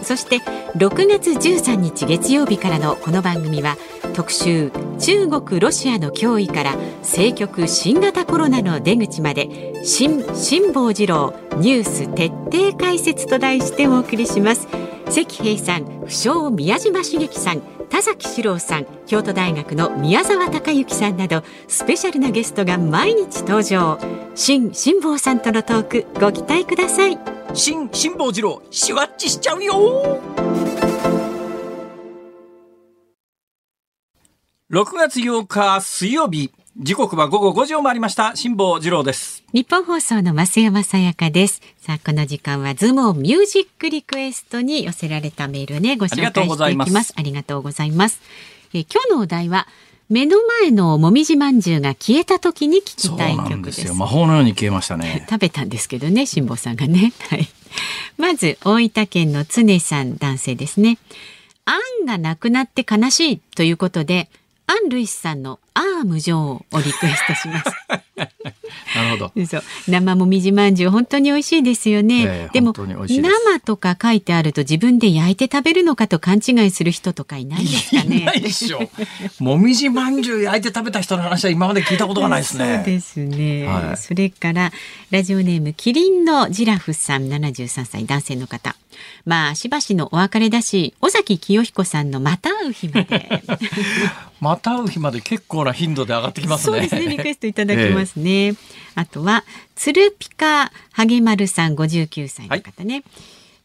[0.04, 0.40] そして
[0.76, 3.78] 6月13日月曜日からのこの番組は
[4.14, 14.68] 特集中国ロシアの脅威から政局新型コロナの出口まで新辛坊治郎ニュース徹底解説と題してお送りします。
[15.10, 23.98] 関平さん不詳宮島茂樹さん田崎史郎さん京都大学の宮沢隆之さんなどスペシャルなゲストが毎日登場。
[24.36, 27.18] 新辛坊さんとのトークご期待ください。
[27.54, 30.22] 新辛坊治郎シワッチしちゃうよ。
[34.70, 36.52] 6月8日水曜日。
[36.80, 38.36] 時刻は午後5時を回りました。
[38.36, 39.43] 辛坊治郎です。
[39.51, 41.59] 日本放送の増山さやかです。
[41.80, 45.97] さあこの時間はズームミュージックリクエストに寄せられたメールね。
[45.97, 47.15] ご紹介していきます。
[47.17, 48.21] ありがとうございます。
[48.75, 49.67] え今日のお題は
[50.07, 53.91] 目の前のもみじ饅頭が消えた時に聞きたい曲です。
[53.93, 55.25] 魔法のように消えましたね。
[55.32, 57.11] 食べたんですけどね辛坊さんがね。
[57.32, 57.49] はい。
[58.19, 60.99] まず大分県の常さん男性ですね。
[61.65, 64.30] あんがなくなって悲しいということで
[64.67, 67.71] アン・ルイスさんのアーム女王をリクエストします。
[68.95, 69.45] なるほど。
[69.45, 72.23] そう生もみじまんじゅう本当に美味しいですよね。
[72.25, 78.17] えー、でも生とか書いてあると自分で焼いて食べるのかと勘違いする人とかいないですかね。
[78.21, 78.89] いないでしょ。
[79.39, 82.75] もみじまんじゅう焼いて食べた人の話は今まで聞いたことがないですね。
[82.78, 83.67] そうですね。
[83.67, 84.71] はい、それから
[85.11, 88.75] ラジオネームキリンのジラフさん73歳男性の方。
[89.26, 93.43] まあしばしのお別れだし尾崎清彦さんのまた会う日まで。
[94.39, 96.78] また会う日まで結構な頻度で上がってきますね。
[96.78, 98.58] そうですねリクエストいただきますね、えー、
[98.95, 99.43] あとは
[99.76, 103.04] 鶴ピカハゲマルさん59歳の方ね、はい、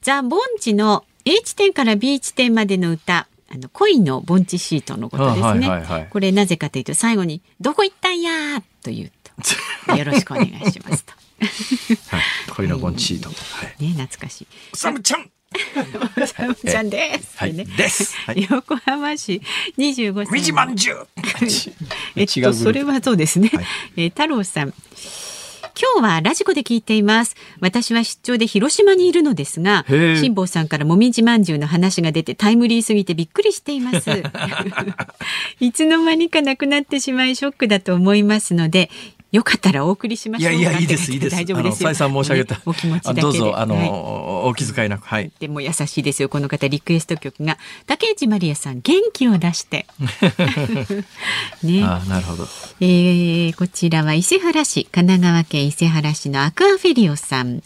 [0.00, 9.22] ザ・ボンチの A 地点から B 地点までの歌あの恋の盆地シートのことですね、はいはいはい、これなぜかというと最後にどこ行ったんやと言うと。
[9.96, 11.12] よろしくお願いしますと
[11.46, 12.22] はい、
[12.54, 13.34] 恋の盆地シート、は
[13.78, 14.46] い、ね懐かしい。
[14.72, 15.30] おさむちゃん。
[16.22, 17.38] おさむちゃんです。
[17.38, 18.14] はい、ね、です。
[18.50, 19.42] 横浜市
[19.76, 20.32] 二十五歳。
[20.32, 21.06] みじまんじゅう。
[22.16, 23.50] えっと、それはそうですね。
[23.96, 24.74] え太郎さん。
[25.74, 27.34] 今日はラジコで聞いています。
[27.60, 34.10] 私は出張で広島にいるのですが辛坊さんからもみじまんじゅうの話が出てタイムリーすぎてびっくりしています。
[35.60, 38.90] いつの間にかなくなってしまいショックだと思いますので
[39.32, 41.36] よかったらお送りしましょういやいやいいですいいです。
[41.36, 42.54] 大丈夫です再三申し上げた。
[42.56, 43.22] ねお気持ちだけで。
[43.22, 43.88] どうぞあの、はい
[44.44, 45.06] お気遣いなく。
[45.06, 45.32] はい。
[45.40, 46.28] でも優しいですよ。
[46.28, 47.56] この方リクエスト曲が
[47.86, 49.86] 竹内まりやさん元気を出して。
[51.62, 51.82] ね。
[51.82, 52.46] あなるほど。
[52.80, 57.62] えーこちらは伊勢原市神奈川県伊勢原市のアクアフェリオさん。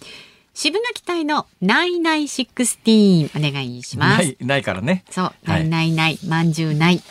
[0.54, 4.22] 渋垣隊のナイナイシックスティーンお願いします。
[4.22, 5.04] ないないからね。
[5.10, 5.58] そう、はい。
[5.58, 7.02] ないないないまんじゅうない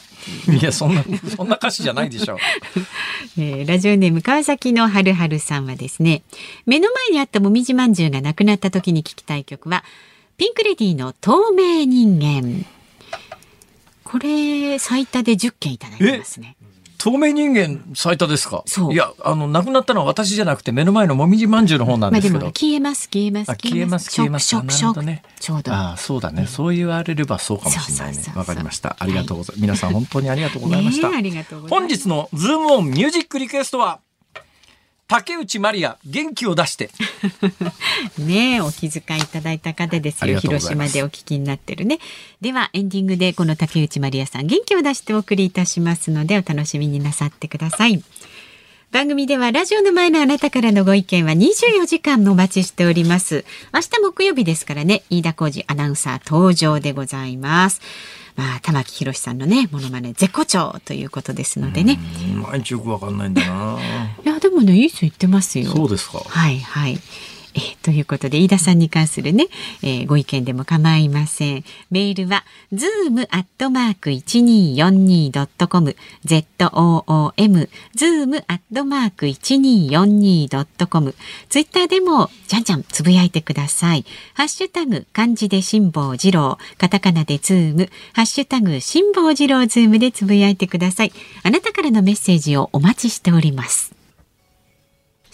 [0.50, 1.04] いやそんな
[1.36, 2.38] そんな歌詞じゃないでしょう。
[3.38, 6.24] えーラジオネーム川崎のはるはるさんはですね
[6.66, 9.84] 目の前にあったもみじまんじゅうがなくなった時に聞きたい曲は
[10.38, 12.66] ピンクレディーの透明人間。
[14.04, 16.55] これ最多で10件いただいてますね。
[17.06, 18.64] 透明人間最多ですか？
[18.66, 18.94] そう。
[18.94, 24.48] いやあの亡くなったのは私じゃなくて目の前のもみじまんじゅうの方なんまあですでけど、も消えます消えますあ消えます消えます。
[24.48, 25.04] ショックショック。
[25.04, 25.22] ね。
[25.40, 25.72] ちょうど。
[25.72, 28.24] ああそうだね、そう言われればそうかもしれないね。
[28.36, 28.98] わかりました。
[29.00, 31.12] ありがとうございます、皆さん本当にありがとうございました、
[31.70, 34.00] 本日のズームオンミュージックリクエストは
[35.08, 36.90] 竹内まりや元気を出して。
[38.18, 40.40] ねえお気遣いいただいた方ですよ。
[40.40, 42.00] 広島でお聞きになってるね。
[42.42, 48.04] ではエンディングでこの竹内まりやさん元気を出してお送りいたしますのでお楽しみになさってください。
[48.92, 53.44] 番組ではラジオの前のあなたからのご意見は24時間のお待ちしております
[53.74, 57.82] 明日木曜日ですからね飯田浩二アナウンサー登場でございます
[58.36, 62.00] まあ玉木宏さんのねモノマネ絶好調ということですのでね。
[62.34, 63.78] うん毎日よくわかんないんだな。
[64.24, 65.72] いやでもねいい人言ってますよ。
[65.72, 66.20] そうですか。
[66.26, 67.00] はいはい。
[67.84, 69.48] ということで飯田さんに関するね、
[69.82, 71.64] えーご意見でも構いません。
[71.90, 72.44] メールは
[72.74, 75.96] zoom アットマーク一二四二ドットコム
[76.26, 81.16] z o o m zoom アットマーク一二四二ドットコム
[81.50, 84.06] ツイッターでもじゃんじゃんつぶやいてください。
[84.34, 91.14] ハッシュタグ漢字で辛坊治郎カタカナでズームハッシュタグ辛坊治郎ズームでつぶやいてください。
[91.44, 93.95] あなたからのメッセージをお待ちしております。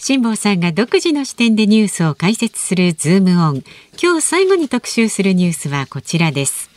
[0.04, 3.62] 辛坊さんが独自の視点でニュースを解説するズームオン。
[4.02, 6.70] 今日最後に特集するニュースはこちらです。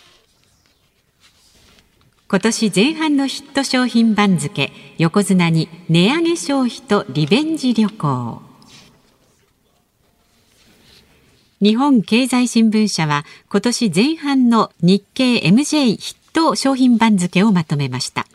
[2.27, 8.43] 今年前半のヒット商品番付、横綱に値上げ消費とリベンジ旅行。
[11.63, 18.27] 日本経済新聞社は今年前半の日経 MJ ヒット商品番付をまとめました。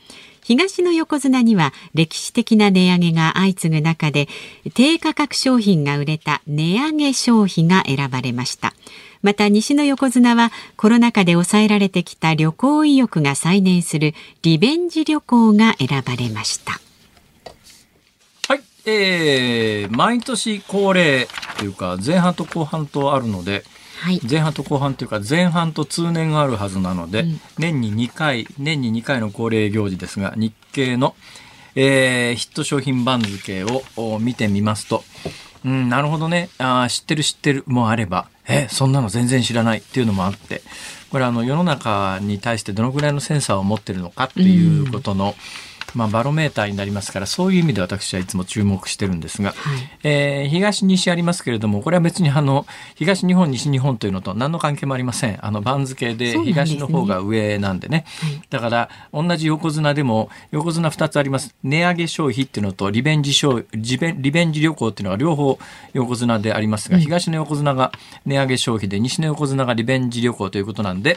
[0.50, 4.26] 東の横綱には歴史的な値上げが相次ぐ中で
[4.74, 8.74] 低価格商品が売れた値上げ消費が選ばれました。
[9.22, 16.80] また西の横綱はコロナ禍で抑えられてきた旅行意欲が再燃するリベンジ旅行が選ばれました。
[18.48, 21.28] はい、えー、毎年恒例
[21.58, 23.62] というか前半と後半とあるので
[24.00, 24.20] はい。
[24.28, 27.40] 前半と後半というか前半と通年があるはずなので、うん。
[27.58, 31.14] 年に2回年に2回の恒例行事ですが日経の、
[31.74, 35.04] えーヒット商品番付をお見てみますと、
[35.64, 36.48] うん、なるほどね。
[36.58, 40.62] あー知ってる知ってるもあればえそんなの全然知らないっていうのもあって。
[41.10, 45.34] これあの世の中に対してどのぐらいのセンサーを持ってるのかっていうことの、
[45.94, 49.98] まあ、バロメーターになりますからそういう意味で私はいつも注目してるんですが、はい。
[50.04, 55.44] えー東西ありますけれどもこれは別にあの東日本西日本というのと何の関係もありません。
[55.44, 58.04] あの番付で東の方が上なんでね。
[58.20, 58.42] はい。
[58.50, 61.54] だから同じ横綱でも横綱2つあります。
[61.62, 65.58] 値上げ消費っていうのとリベンジ消リベリベンジ旅行っていうのが両方
[65.94, 67.92] 横綱でありますが、東の横綱が
[68.26, 71.16] 値上げ消費で西の横綱がリベンジ旅行ということなんで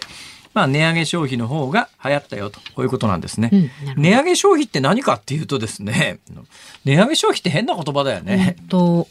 [0.53, 3.49] まあ値上げ消費の方が流行ったよとこういうことなんですね。
[3.51, 3.55] う
[3.99, 6.19] ん値上げ消費って何かっていうとですね
[6.85, 8.55] 値上げ消費って変な言葉だよね。
[8.69, 9.07] と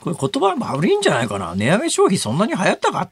[0.00, 1.54] これ言葉悪いんじゃないかな。
[1.54, 3.08] 値上げ消費そんなに流行ったか。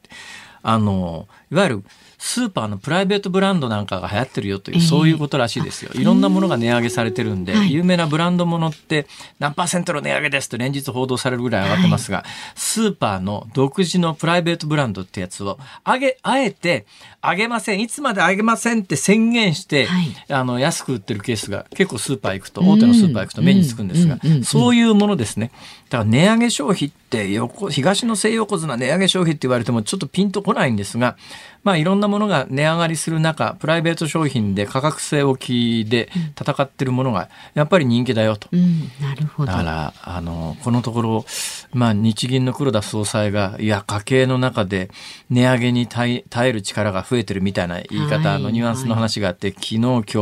[0.63, 1.85] あの、いわゆる
[2.19, 5.91] スーパーのプライベートブランドなんかが流行ってるよという、ええそういうことらしいですよ。
[5.95, 7.73] いろんなものが値上げされてるんで、はい。
[7.73, 9.07] 有名なブランドものって
[9.39, 16.87] 何パーセントの値上げですと連日報道されるぐらい上がってますが、スーパーの独自のプライベートブランドってやつを、上げ、あえて、
[17.23, 20.33] 上げません、いつまで上げませんって宣言して、はい。
[20.33, 25.51] あの、安く売ってるケースが結構スーパー行くと、大手のスーパー行くと目につくんですがそういうものですね。
[25.89, 31.17] だから値上げ消費って横、東の西横綱値上げ消費って言われてもちょっとピンとこないんですが、
[31.63, 36.09] まあいろんなものが値上がりする中、プライベート商品で価格据え置きで
[36.41, 38.49] 戦ってるものがやっぱり人気だよと。
[38.53, 39.53] うんなるほど。
[39.53, 41.25] だから、あの、このところ、
[41.73, 44.91] まあ、日銀の黒田総裁が、いや、家計の中で
[45.31, 50.17] 値上げに耐える力が増えてるみたいな言い方、はいのニュアンスの話があって、昨日、今日、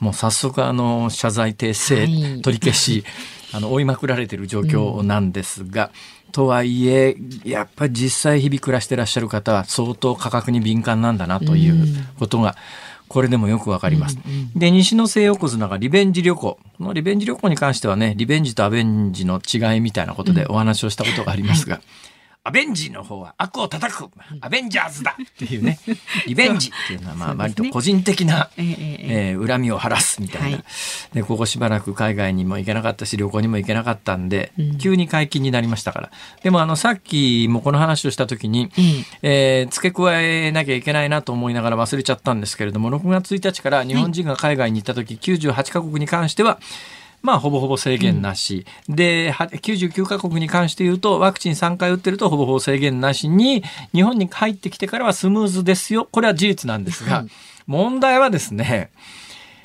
[0.00, 2.42] もう早速、あの、謝罪訂正、はい。
[2.42, 3.04] 取り消し、
[3.54, 5.90] あの、追いまくられてる状況なんですが、
[6.32, 11.86] とはいえ、やっぱり実際日々暮らしてらっしゃる方は相当価格に敏感なんだなという
[12.18, 12.56] ことが、
[13.06, 14.18] これでもよくわかります。
[14.56, 16.58] で、西の西横綱がリベンジ旅行。
[16.78, 21.80] このリベンジ旅行に関してはね、リベンジとアベンジの違いみたいなことでお話をしたことがありますが、
[22.46, 24.10] アベンジの方は悪を叩く、
[24.42, 25.16] アベンジャーズだ。
[25.18, 25.78] っていうね、
[26.26, 26.68] リベンジ。
[26.68, 30.64] っていうのはまあ割と個人的な、え恨みを晴らすみたいな、はい。
[31.14, 36.10] でここしばらく海外にも行けなかったし旅行にも行けなかったんで、急に解禁になりましたから。
[36.42, 38.70] でもあのさっきもこの話をした時に、
[39.22, 46.60] えー付け加えなきゃいけないなと思いながら忘れちゃったんですけれども6月1日から日本人が海外に行った時、98カ国に関しては
[47.24, 48.66] まあ、ほぼほぼ制限なし。
[48.86, 53.64] で、は99カ国に関して言うと、ワクチン3回打ってるとほぼほぼ制限なしに、
[53.94, 56.06] 日本に入ってきてからはスムーズですよ。
[56.12, 57.24] これは事実なんですが、
[57.66, 58.90] 問題はですね、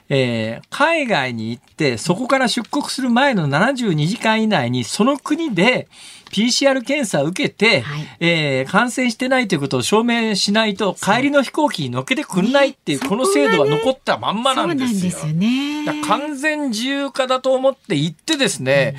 [0.10, 5.88] えー海外に行って、そこから出国する前の72時間以内に、その国で
[6.32, 15.12] PCR 検査を受けて、はいえー感染してないということを証明しないと、帰りの飛行機に乗っけてくんないっていう、ねこの制度は残ったまんまななんんですよ。
[15.12, 15.86] ですよね。
[15.86, 18.95] だから完全自由化だと思って行ってですね、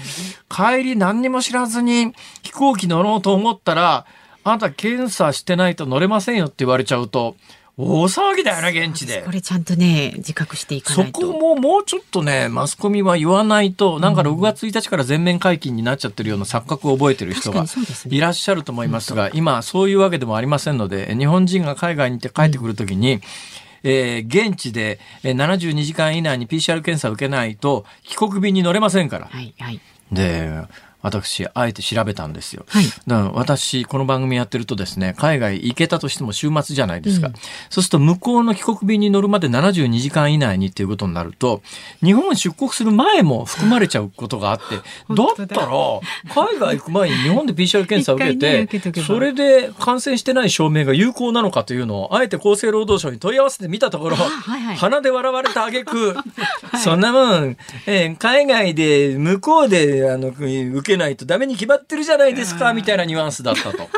[0.49, 4.07] 帰り何にも知らずに飛行機乗ろうと思ったら、
[4.43, 7.37] あなた検査してないと乗れませんよって言われちゃうと、
[7.83, 9.31] 大騒ぎだよね、現地でこ。
[9.33, 11.21] れちゃんとね自覚していかそないと。
[11.21, 17.65] こももうちょっとね、マスコミは言わないと、なんか6月1日から全面解禁になっちゃってるような錯覚を覚えてる人が
[18.09, 23.21] いらっしゃると思いますが、今そういうわけでもありませんので、日本人が海外に行って帰ってくるときに、
[23.83, 29.27] えー現地でえー72時間以内に PCR 検査を受けないと帰国便に乗れませんから。
[29.27, 29.81] はいはい。
[30.13, 30.51] で、
[31.03, 32.65] 私、あえて調べたんですよ。
[32.69, 32.85] はい。
[32.85, 37.31] だから私、この番組やってるとですね、海外行けたとしても週末じゃないですか。
[37.71, 41.63] そうすると、向こうの帰国便に乗るまで72時間以内にっていうことになると、
[42.03, 44.77] 日本出国する前も含まれちゃうことがあって、
[45.15, 45.45] だ。
[45.45, 45.67] ったら、
[46.35, 54.77] 海外行く前に日本で PCR 検査を受けて、受けそれで感染してない証明が有効なのかというのを、あえて厚生労働省に問い合わせてみたところ、はいはい。
[54.77, 56.15] 鼻で笑われた挙句、
[56.83, 63.89] そんなもん、えー海外で向こうであの受けないとダメに決まってるじゃないですかみたいなニュアンスだったと。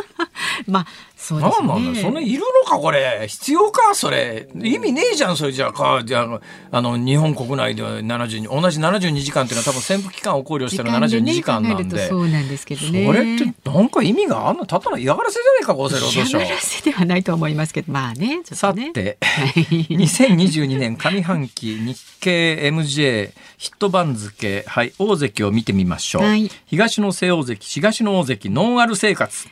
[0.67, 0.87] まあ
[1.17, 1.69] そうですね。
[1.69, 6.41] なんなんだそんないるのかこれ必要かそれ意味ねえじゃんそれじゃあかじゃあ
[6.73, 12.09] あの日本国内では72同じ72時間っていうのは多分潜伏期間を考慮したら72時間なんで。
[12.09, 13.07] そうなんですけどね。
[13.07, 14.67] それってなんか意味があんの？
[14.67, 18.43] ただの嫌がらせじゃないか厚生労働省嫌がらせではないと思いますけどまあねね。
[18.45, 26.23] さて、はい2022年上半期日経 MJ ヒット番付、はい、大関を見てみましょう。
[26.23, 29.49] はい東の西大関、東の大関、ノンアル生活。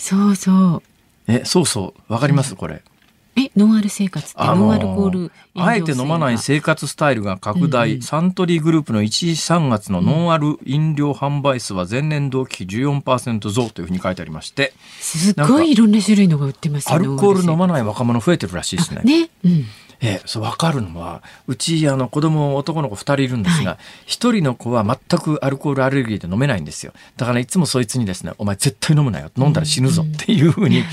[0.00, 0.82] そうそう。
[1.28, 2.82] え、そうそう、わかりますこれ。
[3.36, 19.02] えノンアル生活ってノンアルコールあえて飲まない生活スタイルが拡大、うんうんサントリーグループの1位3月のノンアル飲料販売数は前年同期比14%増というふうに書いてありまして、すっごいいろんな種類のが売ってますよアルコール飲まない若者増えてるらしいですね。
[19.04, 19.30] ね。
[19.44, 19.64] うん。
[20.02, 26.92] ええ、そう分かるのはうちあの子供男の子2人いるんですが一、人の子は全くアルコールアレルギーで飲めないんですよ。
[27.16, 29.30] だからいつもそいつにですね「お前絶対飲むなよ。
[29.36, 30.84] 飲んだら死ぬぞ」っていうふうに、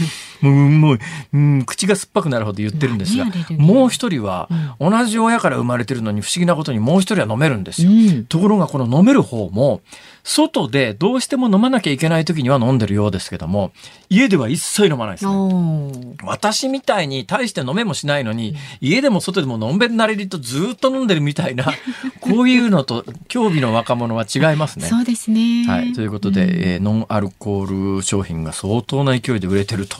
[0.42, 1.00] もうもう、
[1.34, 3.26] うん、口が酸っぱくなるほど言ってるんですが、
[3.58, 9.82] もう一人は、同じ親から生まれてるのに不思議なことにもう一人は飲めるんですよ、うんところがこの飲める方も
[10.24, 13.72] 外でどうしても飲まなきゃいけない時には飲んでるようですけども
[14.10, 21.66] 家では一切飲まないですね私みたいに大して飲めもしないのに、家でも外でものんべんなれりとずっと飲んでるみたいな、
[22.20, 24.88] こういうのと興味の若者は違いますね。
[24.88, 25.66] そうですね。
[25.68, 25.94] はい。
[25.94, 29.98] ということで、えーノンアルコール商品が相当な勢いで売れてると。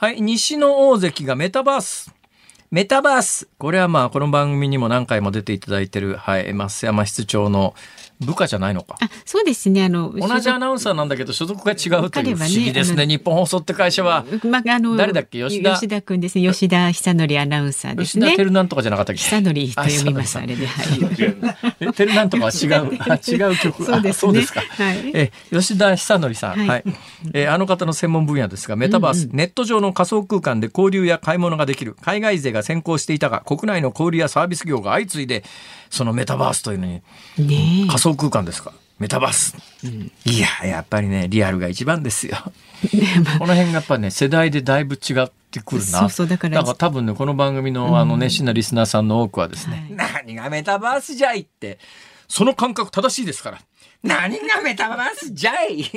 [0.00, 0.20] はい。
[0.22, 2.14] 西の大関がメタバース。
[2.70, 3.48] メタバース。
[3.58, 6.54] これはまあ、この番組にも何回も出ていただいてる、はい。
[6.54, 7.74] 松山室長の
[8.20, 8.96] 部下じゃないのか。
[9.00, 9.84] あそうですね。
[9.84, 13.02] あの同じアナウンサーなんだけど所属が違うという不思議ですね。
[13.04, 14.24] あの日本放送って会社は。
[14.44, 15.42] まあ、あの誰だっけ？
[15.42, 15.74] 吉田。
[15.74, 16.48] 吉田君ですね。
[16.50, 19.22] 吉田久典アナウンサーです吉田ね照なんとかじゃなかったっけ？
[19.22, 20.66] 久典と読みますああれで。
[20.66, 20.86] はい。
[21.80, 23.84] えテルなんとかは違う、 あ違う曲。
[23.84, 24.10] そうですね。
[24.10, 24.60] あそうですか。
[24.60, 25.10] はい。
[25.14, 26.84] え、吉田久典さん、は、はい。
[26.88, 26.92] い
[27.34, 35.44] えあの方の専門分野ですが、メタバース、ネット上の仮想空間で交流や買い物ができる、海外勢が先行していたが、国内の小売やサービス業が相次いで、
[35.90, 37.02] そのメタバースというのに、
[37.38, 38.72] ねえ仮想空間ですか？
[38.98, 39.56] メタバース。
[40.24, 42.36] いや、やっぱりね、リアルが一番ですよ。
[43.38, 46.08] この辺がやっぱね、世代でだいぶ違ってくるな。
[46.08, 51.78] そうだから多分ね、この番組のあの熱心なリスナーさんの多くはですね、は何がメタバースじゃいって、
[52.26, 53.58] その感覚正しいですから。
[54.02, 55.90] 何がメタバースじゃいい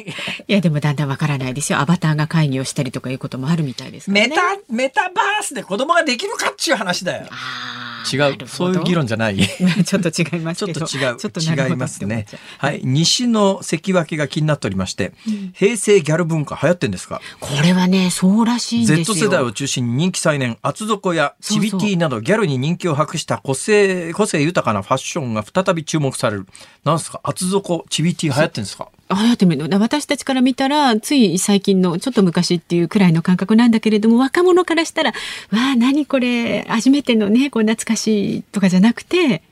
[0.48, 4.42] やでもだんだんわからないですよアバターが会議をしたりとかいうこともあるみたいですねメタ、
[4.74, 7.28] メタバースで子供ができるかっちゅう話だよ。
[7.30, 7.81] あ
[8.14, 8.47] 違う。
[8.47, 9.38] そういう議論じゃない。
[9.86, 10.86] ちょっと違いますけど。
[10.86, 11.18] ちょっと違う。
[11.18, 11.39] ちょっと
[11.70, 12.26] 違いますね
[12.58, 12.82] はい。
[12.84, 15.14] 西の関脇が気になっておりまして、
[15.54, 17.22] 平成ギャル文化流行ってんですか？
[17.39, 19.16] これはね、そうらしいんですよ。
[19.16, 26.47] Z 世代を中心に人気再燃、厚底やチビティなどギャルに人気を博した個性、個性豊かなファッションが再び注目される。
[26.84, 27.20] なんですか？
[27.24, 28.88] 厚底、チビティ流行ってんですか？
[29.14, 35.10] あやってみるの私たちから見たらつい最近のちょっと昔っていうくらいの感覚なんだけれども若者からしたら
[35.52, 39.44] 「わあ何これ初めてのねこう懐かしい」とかじゃなくて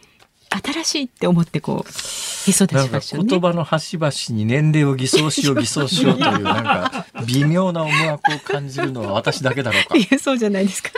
[0.50, 3.40] 新しいって思ってこうへそ出しましょうね言。
[3.40, 10.90] 葉の端々に年齢を偽装しよう偽装しようという なんか微妙な思惑を感じるのは私だけだろうか いやそうじゃないですか。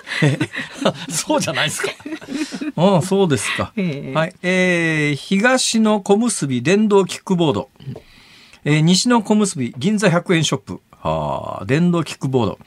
[1.12, 1.90] そうじゃないですか。
[2.78, 3.74] うん、そうですか。
[3.76, 4.34] ええはい。
[4.42, 7.70] えー、東の小結び電動キックボード。
[8.64, 10.80] えー西の小結び銀座100円ショップ。
[11.02, 12.60] はあ、電動キックボード。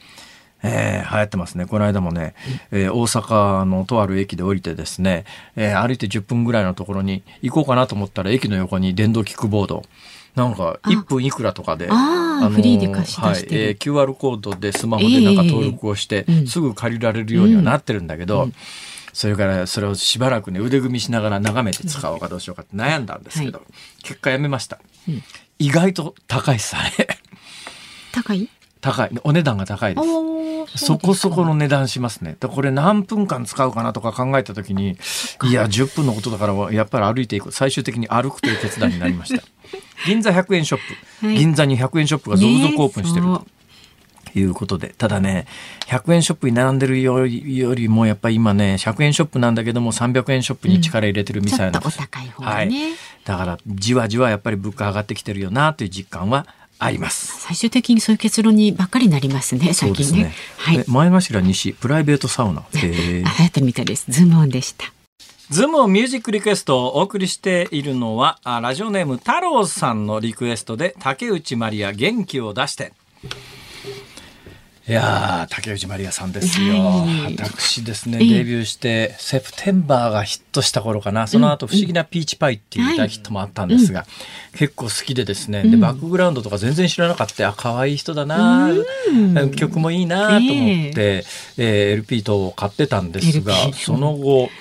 [0.65, 1.65] えー流行ってますね。
[1.65, 2.33] この間もね、
[2.71, 9.83] えー大阪のとある駅で降りてですね、えー歩いて10分ぐらいのところに行こうかなと思ったら駅の横に電動キックボード。
[10.35, 13.55] なんか1分いくらとかで、あーフリーで貸し出してる。
[13.55, 13.67] はい。
[13.69, 16.47] えー QR コードでスマホでなんか登録をして、ええうん。
[16.47, 18.49] すぐ借りられるようにはなってるんだけど、
[19.13, 23.61] それからそれをしばらくね腕組みしながら眺めて使おうかどうしようかって悩んだんですけど、
[24.03, 25.23] 結果やめました、うん。
[25.57, 27.07] 意外と高いっすあれ。
[28.11, 28.49] 高い？
[28.85, 30.01] 高いお値段が高いで
[30.77, 32.37] すそこそこのの値段しますね。
[32.39, 34.97] でこれ何分間使うかなとか考えた時に、
[35.43, 37.51] いや、10分のことだから、やっぱり歩いていく。
[37.51, 39.43] 最終的に歩くという決断になりました。
[40.05, 40.79] 銀座100円ショッ
[41.21, 41.27] プ。
[41.27, 43.39] はい銀座に100円ショップが続々オープンしてるね
[44.33, 44.93] ということで。
[44.97, 45.47] ただね、
[45.87, 51.97] 100円ショップに並んでるよりよりも、やっぱり今ね、100円ショップなんだけども、300円ショップに力入れてるみちょっとおたいなんです。
[51.97, 52.71] 高い方はい。
[53.23, 56.47] だから、じわじわやっぱり物価上がってきてるよな、という実感は
[56.79, 57.41] あります。
[57.41, 60.23] 最終的にそういう結論にばっかりになりますね最近ね。
[60.25, 60.33] ね。
[60.57, 60.85] はいえ。
[60.87, 62.63] 前頭西、プライベートサウナ。
[62.73, 64.05] 流行ってるみたいです。
[64.09, 64.91] ズームオンでした。
[65.49, 72.93] ズームをミュージックリクエストをお送りしているのは、あラジオネーム太郎さんのリクエストで、竹内まりや元気を出して。
[74.87, 76.75] いやー、竹内まりやさんですよ。
[76.75, 77.35] はい。
[77.39, 78.29] 私ですね、ええ。
[78.39, 81.25] デビューして、 September がヒットした頃かな。
[81.25, 84.05] その後、不思議なピーチパイっていう大ヒットもあったんですが、
[84.55, 87.47] 結構好きでですね、で、バックグラウンドとか全然知らなかった。
[87.49, 88.69] あ、可愛い人だな、
[89.55, 90.45] 曲もいいなと思っ
[90.93, 91.25] て、
[91.57, 94.51] えー LP 等を買ってたんですが LP、その後、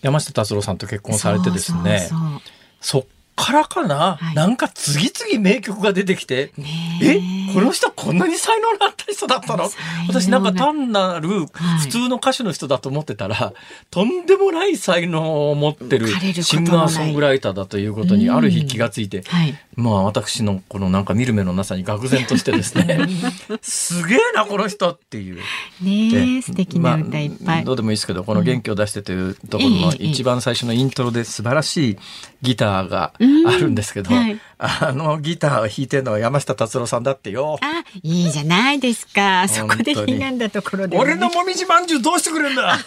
[0.00, 2.40] 山下達郎さんと結婚されてですねそうそう
[2.80, 3.06] そう
[3.36, 4.34] からかな、はい。
[4.34, 7.52] なんか次々名曲が出てきて、ねえ。
[7.52, 9.68] この人こんなに才能のあった人だったの？
[10.08, 11.80] 私なんか単なるはい。
[11.80, 13.52] 普通の歌手の人だと思ってたら、
[13.90, 19.54] とんでもない才能を持ってるシンガーソングライターだということにある日気がついて、はい。
[19.76, 22.98] まあ私のこのなんか見る目のなさに愕然としてですね。
[23.62, 25.40] すげえなこの人っていう。
[25.82, 27.38] ねえ素敵な歌いっぱい。
[27.44, 30.04] まあどうでもいいですけどこの「元気を出して」というところのええ。
[30.06, 31.98] 一番最初のイントロで素晴らしい
[32.42, 33.12] ギターが
[33.46, 37.58] あるんですけど、うんはいあのギターを弾いてるのは山下達郎さんだってよ。
[37.60, 39.46] あ、いいじゃないですか。
[39.48, 41.02] そこで悲願だところで、ね。
[41.02, 42.78] 俺のもみじまんじゅうどうしてくれんだ？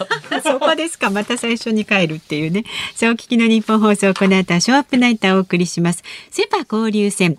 [0.42, 1.10] そこですか。
[1.10, 2.64] また最初に帰るっていうね。
[2.96, 6.02] そうお聞きの日本放送、この後はショーアップナイターをお送りします。
[6.30, 7.38] セパ交流戦。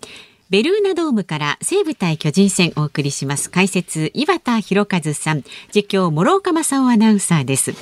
[0.50, 3.52] ベルーナドームから西武対巨人戦お送りします。
[3.52, 5.43] 解説、岩田博和さん。
[5.74, 7.74] 実況、諸岡正夫アナウンサーです。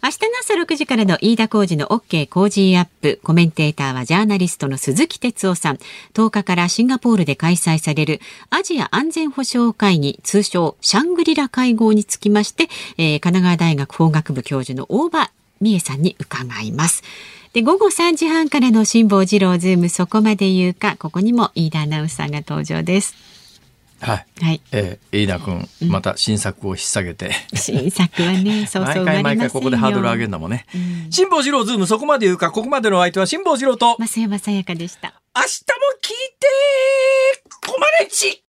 [0.00, 3.20] 明日の朝6時からの飯田浩二の OK 工事アップ。
[3.24, 5.78] コメンテーターはジャーナリストの鈴木哲夫さん。
[6.14, 17.02] 10日からシンガポールで開催されるアジア安全保障会議、通称シャングリラ会合につきまして、えー神奈川大学法学部教授の大場美恵さんに伺います。
[17.52, 23.16] で午後3時半からの辛坊治郎ズームそこまで言うか、ここにも飯田アナウンサーが登場です。
[24.00, 24.26] はい。
[24.40, 24.60] はい。
[24.72, 30.66] えー、飯田君、また新作を引っ提げて、新作はね、 そうそう毎回毎回ここでハードル上げるのもね。
[31.10, 35.14] 辛坊治郎ズームそこまで言うか、ここまでのお相手は辛坊治郎と、増山さやかでした。
[35.34, 35.48] 明日も
[36.02, 36.46] 聞いて、
[37.66, 38.42] コマネチ